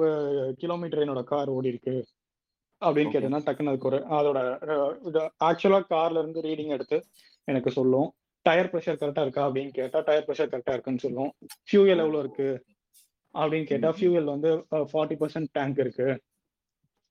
கிலோமீட்டர் 0.60 1.02
என்னோட 1.04 1.22
கார் 1.24 1.50
ஓடிருக்கு 1.50 1.94
அப்படின்னு 2.82 3.08
ஓகே. 3.08 3.14
கேட்டேன்னா, 3.14 3.40
டக்குனு 3.46 3.70
அதுக்கு 3.70 3.88
ஒரு 3.88 3.98
அதோட 4.16 4.38
இது 5.08 5.20
ஆக்சுவலா 5.48 5.80
கார்ல 5.90 6.22
இருந்து 6.22 6.44
ரீடிங் 6.46 6.74
எடுத்து 6.76 6.98
எனக்கு 7.48 7.70
சொல்லும். 7.70 8.08
டயர் 8.46 8.70
பிரஷர் 8.72 9.00
கரெக்ட்டா 9.00 9.24
இருக்கா 9.24 9.42
அப்படின்னு 9.46 9.72
கேட்டா, 9.72 9.98
டயர் 10.00 10.26
பிரஷர் 10.26 10.50
கரெக்ட்டா 10.52 10.74
இருக்குன்னு 10.74 11.04
சொல்லும். 11.04 11.30
ஃபியூயல்! 11.68 12.02
எவ்வளோ 12.04 12.20
இருக்கு 12.24 12.48
அப்படின்னு 13.34 13.66
ம், 13.66 13.70
கேட்டா, 13.70 13.90
ம். 13.90 13.96
ஃபியூயல் 13.98 14.32
வந்து 14.34 14.50
அ 14.72 14.80
40% 14.92 15.50
டேங்க் 15.58 15.80
இருக்கு 15.84 16.06
ம், 16.08 16.20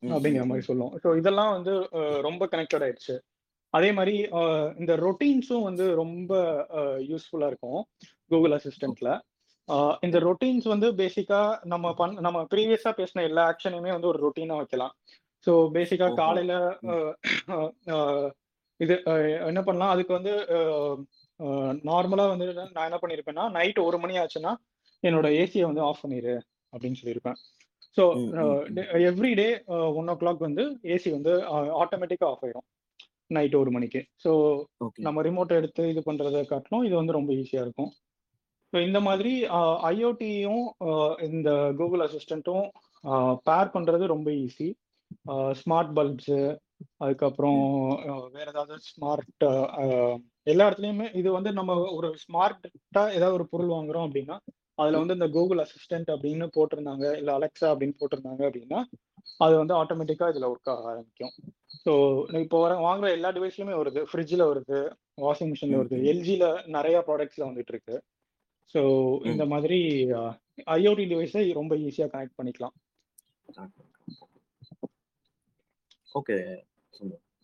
அப்படிங்கிற 0.09 0.45
மாரி 0.45 0.61
ம். 0.61 0.69
சொல்லும். 0.69 0.93
ஸோ 1.03 1.09
இதெல்லாம் 1.21 1.51
வந்து 1.55 1.73
ரொம்ப 2.27 2.43
கனெக்டட் 2.51 2.85
ஆயிடுச்சு. 2.85 3.15
அதே 3.73 3.89
அ 4.33 4.41
இந்த 4.79 4.93
ரொட்டீன்ஸும் 5.03 5.65
வந்து 5.67 5.85
ரொம்ப 6.01 6.31
அ 6.79 6.81
யூஸ்ஃபுல்லா 7.09 7.49
இருக்கும். 7.51 7.81
கூகுள். 8.31 8.55
அசிஸ்டன்ட்ல. 8.57 9.11
இந்த. 9.69 9.77
ரொட்டீன்ஸ் 10.27 10.67
வந்து 10.69 10.89
பேசிக்கா 11.01 11.41
நம்ம 11.73 11.87
பண் 11.95 12.15
நம்ம 12.25 12.39
ப்ரீவியஸா 12.53 12.91
பேசின 12.99 13.25
எல்லா 13.29 13.43
ஆக்ஷனையுமே 13.51 13.91
வந்து 13.95 14.11
ஒரு 14.13 14.19
ரொட்டீனா 14.25 14.57
வைக்கலாம். 14.61 14.93
ஸோ 15.47 15.53
பேசிக்கா! 15.75 16.07
காலையில 16.17 16.53
இது 18.79 18.95
என்ன 19.47 19.61
பண்ணலாம், 19.63 19.93
அதுக்கு 19.93 20.13
வந்து 20.17 20.33
நார்மலா 21.89 22.25
வந்து 22.33 22.47
நான் 22.75 22.87
என்ன 22.89 22.99
பண்ணியிருப்பேன்னா, 23.01 23.45
நைட் 23.57 23.79
1 23.83 23.99
மணி 24.03 24.15
ஆச்சுன்னா, 24.21 24.53
என்னோட 25.03 25.27
ஏசிய 25.41 25.63
வந்து 25.69 25.83
ஆஃப் 25.87 26.03
பண்ணிரு 26.03 26.35
அப்படின்னு 26.73 26.99
சொல்லியிருப்பேன். 27.01 27.39
ஸோ 27.97 28.03
டெ. 28.75 28.81
எவ்ரி 29.07 29.31
டே 29.35 29.45
அ 29.69 29.77
1:00 29.95 30.15
வந்து 30.41 30.63
ஏசி 30.93 31.09
வந்து 31.15 31.31
ஆ 31.47 31.55
ஆட்டோமேட்டிக்கா 31.81 32.27
ஆஃப் 32.29 32.43
ஆயிரும். 32.45 32.67
நைட் 33.31 33.55
ஒரு 33.55 33.71
மணிக்கு. 33.71 34.01
ஸோ 34.23 34.31
நம்ம 35.05 35.23
ரிமோட் 35.25 35.57
எடுத்து 35.57 35.83
இது 35.91 36.01
பண்றதை 36.05 36.41
காட்டிலும் 36.45 36.85
இது 36.87 36.95
வந்து 36.95 37.17
ரொம்ப 37.17 37.31
ஈஸியா 37.39 37.63
இருக்கும். 37.65 37.91
ஸோ 38.73 38.79
இந்த 38.87 38.99
மாதிரி 39.05 39.33
ஐஓடியும் 39.89 40.63
இந்த 41.29 41.49
கூகுள் 41.79 42.05
அசிஸ்டண்ட்டும் 42.05 42.65
பேர் 43.47 43.73
பண்றது 43.75 44.05
ரொம்ப 44.07 44.29
ஈஸி 44.41 44.67
ஸ்மார்ட் 45.59 45.93
பல்ப்ஸு 45.97 46.39
அதுக்கப்புறம் 47.01 47.61
அஹ், 48.07 48.27
வேற 48.35 48.47
ஏதாவது 48.53 48.75
ஸ்மார்ட் 48.89 49.45
எல்லா 50.47 50.67
இடத்துலையுமே 50.67 51.07
இது 51.15 51.29
வந்து 51.37 51.51
நம்ம 51.53 51.71
ஒரு 51.97 52.09
ஸ்மார்ட்டா 52.23 52.69
ஏதாவது 53.15 53.37
ஒரு 53.37 53.47
பொருள் 53.51 53.73
வாங்குறோம் 53.73 54.05
அப்படின்னா 54.07 54.37
அதுல 54.81 54.99
வந்து 55.01 55.15
இந்த 55.17 55.27
கூகுள் 55.35 55.61
அசிஸ்டன்ட் 55.63 56.09
அப்படின்னு 56.13 56.45
போட்டிருந்தாங்க 56.57 57.05
இல்ல 57.19 57.29
அலெக்சா 57.37 57.67
அப்படின்னு 57.73 57.95
போட்டிருந்தாங்க 58.01 58.43
அப்படின்னா 58.49 58.79
அது 59.45 59.53
வந்து 59.61 59.73
ஆட்டோமேட்டிக்கா 59.79 60.27
இதுல 60.31 60.49
ஒர்க் 60.51 60.71
ஆக 60.73 60.85
ஆரம்பிக்கும். 60.91 61.33
ஸோ 61.83 61.91
இப்போ 62.45 62.57
வர 62.63 62.73
வாங்குற 62.87 63.09
எல்லா 63.17 63.29
டிவைஸ்லயுமே 63.37 63.75
வருது. 63.81 64.01
ஃப்ரிட்ஜில் 64.09 64.49
வருது 64.51 64.79
வாஷிங் 65.25 65.51
மிஷின்ல 65.51 65.79
வருது. 65.81 65.97
எல்ஜில 66.11 66.45
நிறைய 66.77 66.97
ப்ராடக்ட்ஸ்ல 67.07 67.47
வந்துட்டு 67.49 67.73
இருக்கு. 67.75 67.97
ஸோ 68.75 68.81
இந்த 69.31 69.43
மாதிரி 69.53 69.79
ஐஓடி 70.77 71.05
டிவைஸை 71.11 71.43
ரொம்ப 71.59 71.75
ஈஸியா 71.87 72.07
கனெக்ட் 72.13 72.37
பண்ணிக்கலாம். 72.39 72.75
ஓகே 76.19 76.37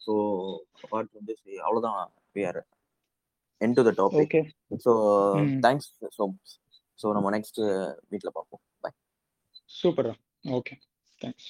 ஸோ 0.05 0.13
ஃப்ரம் 0.79 1.07
திஸ் 1.29 1.43
அவ்வளோதான் 1.65 1.99
we 2.35 2.43
are 2.49 2.61
end 3.61 3.75
to 3.77 3.83
the 3.89 3.93
topic 4.01 4.35
so. 4.85 4.93
Thanks 5.65 5.89
so 6.17 6.23
so 6.99 7.07
நம்ம 7.11 7.31
நெக்ஸ்ட் 7.37 7.59
வீட்டில் 8.09 8.33
பார்ப்போம். 8.33 8.61
பாய் 8.79 8.95
சூப்பர் 9.71 10.09
ஓகே 10.49 10.75
தேங்க்ஸ் 11.21 11.49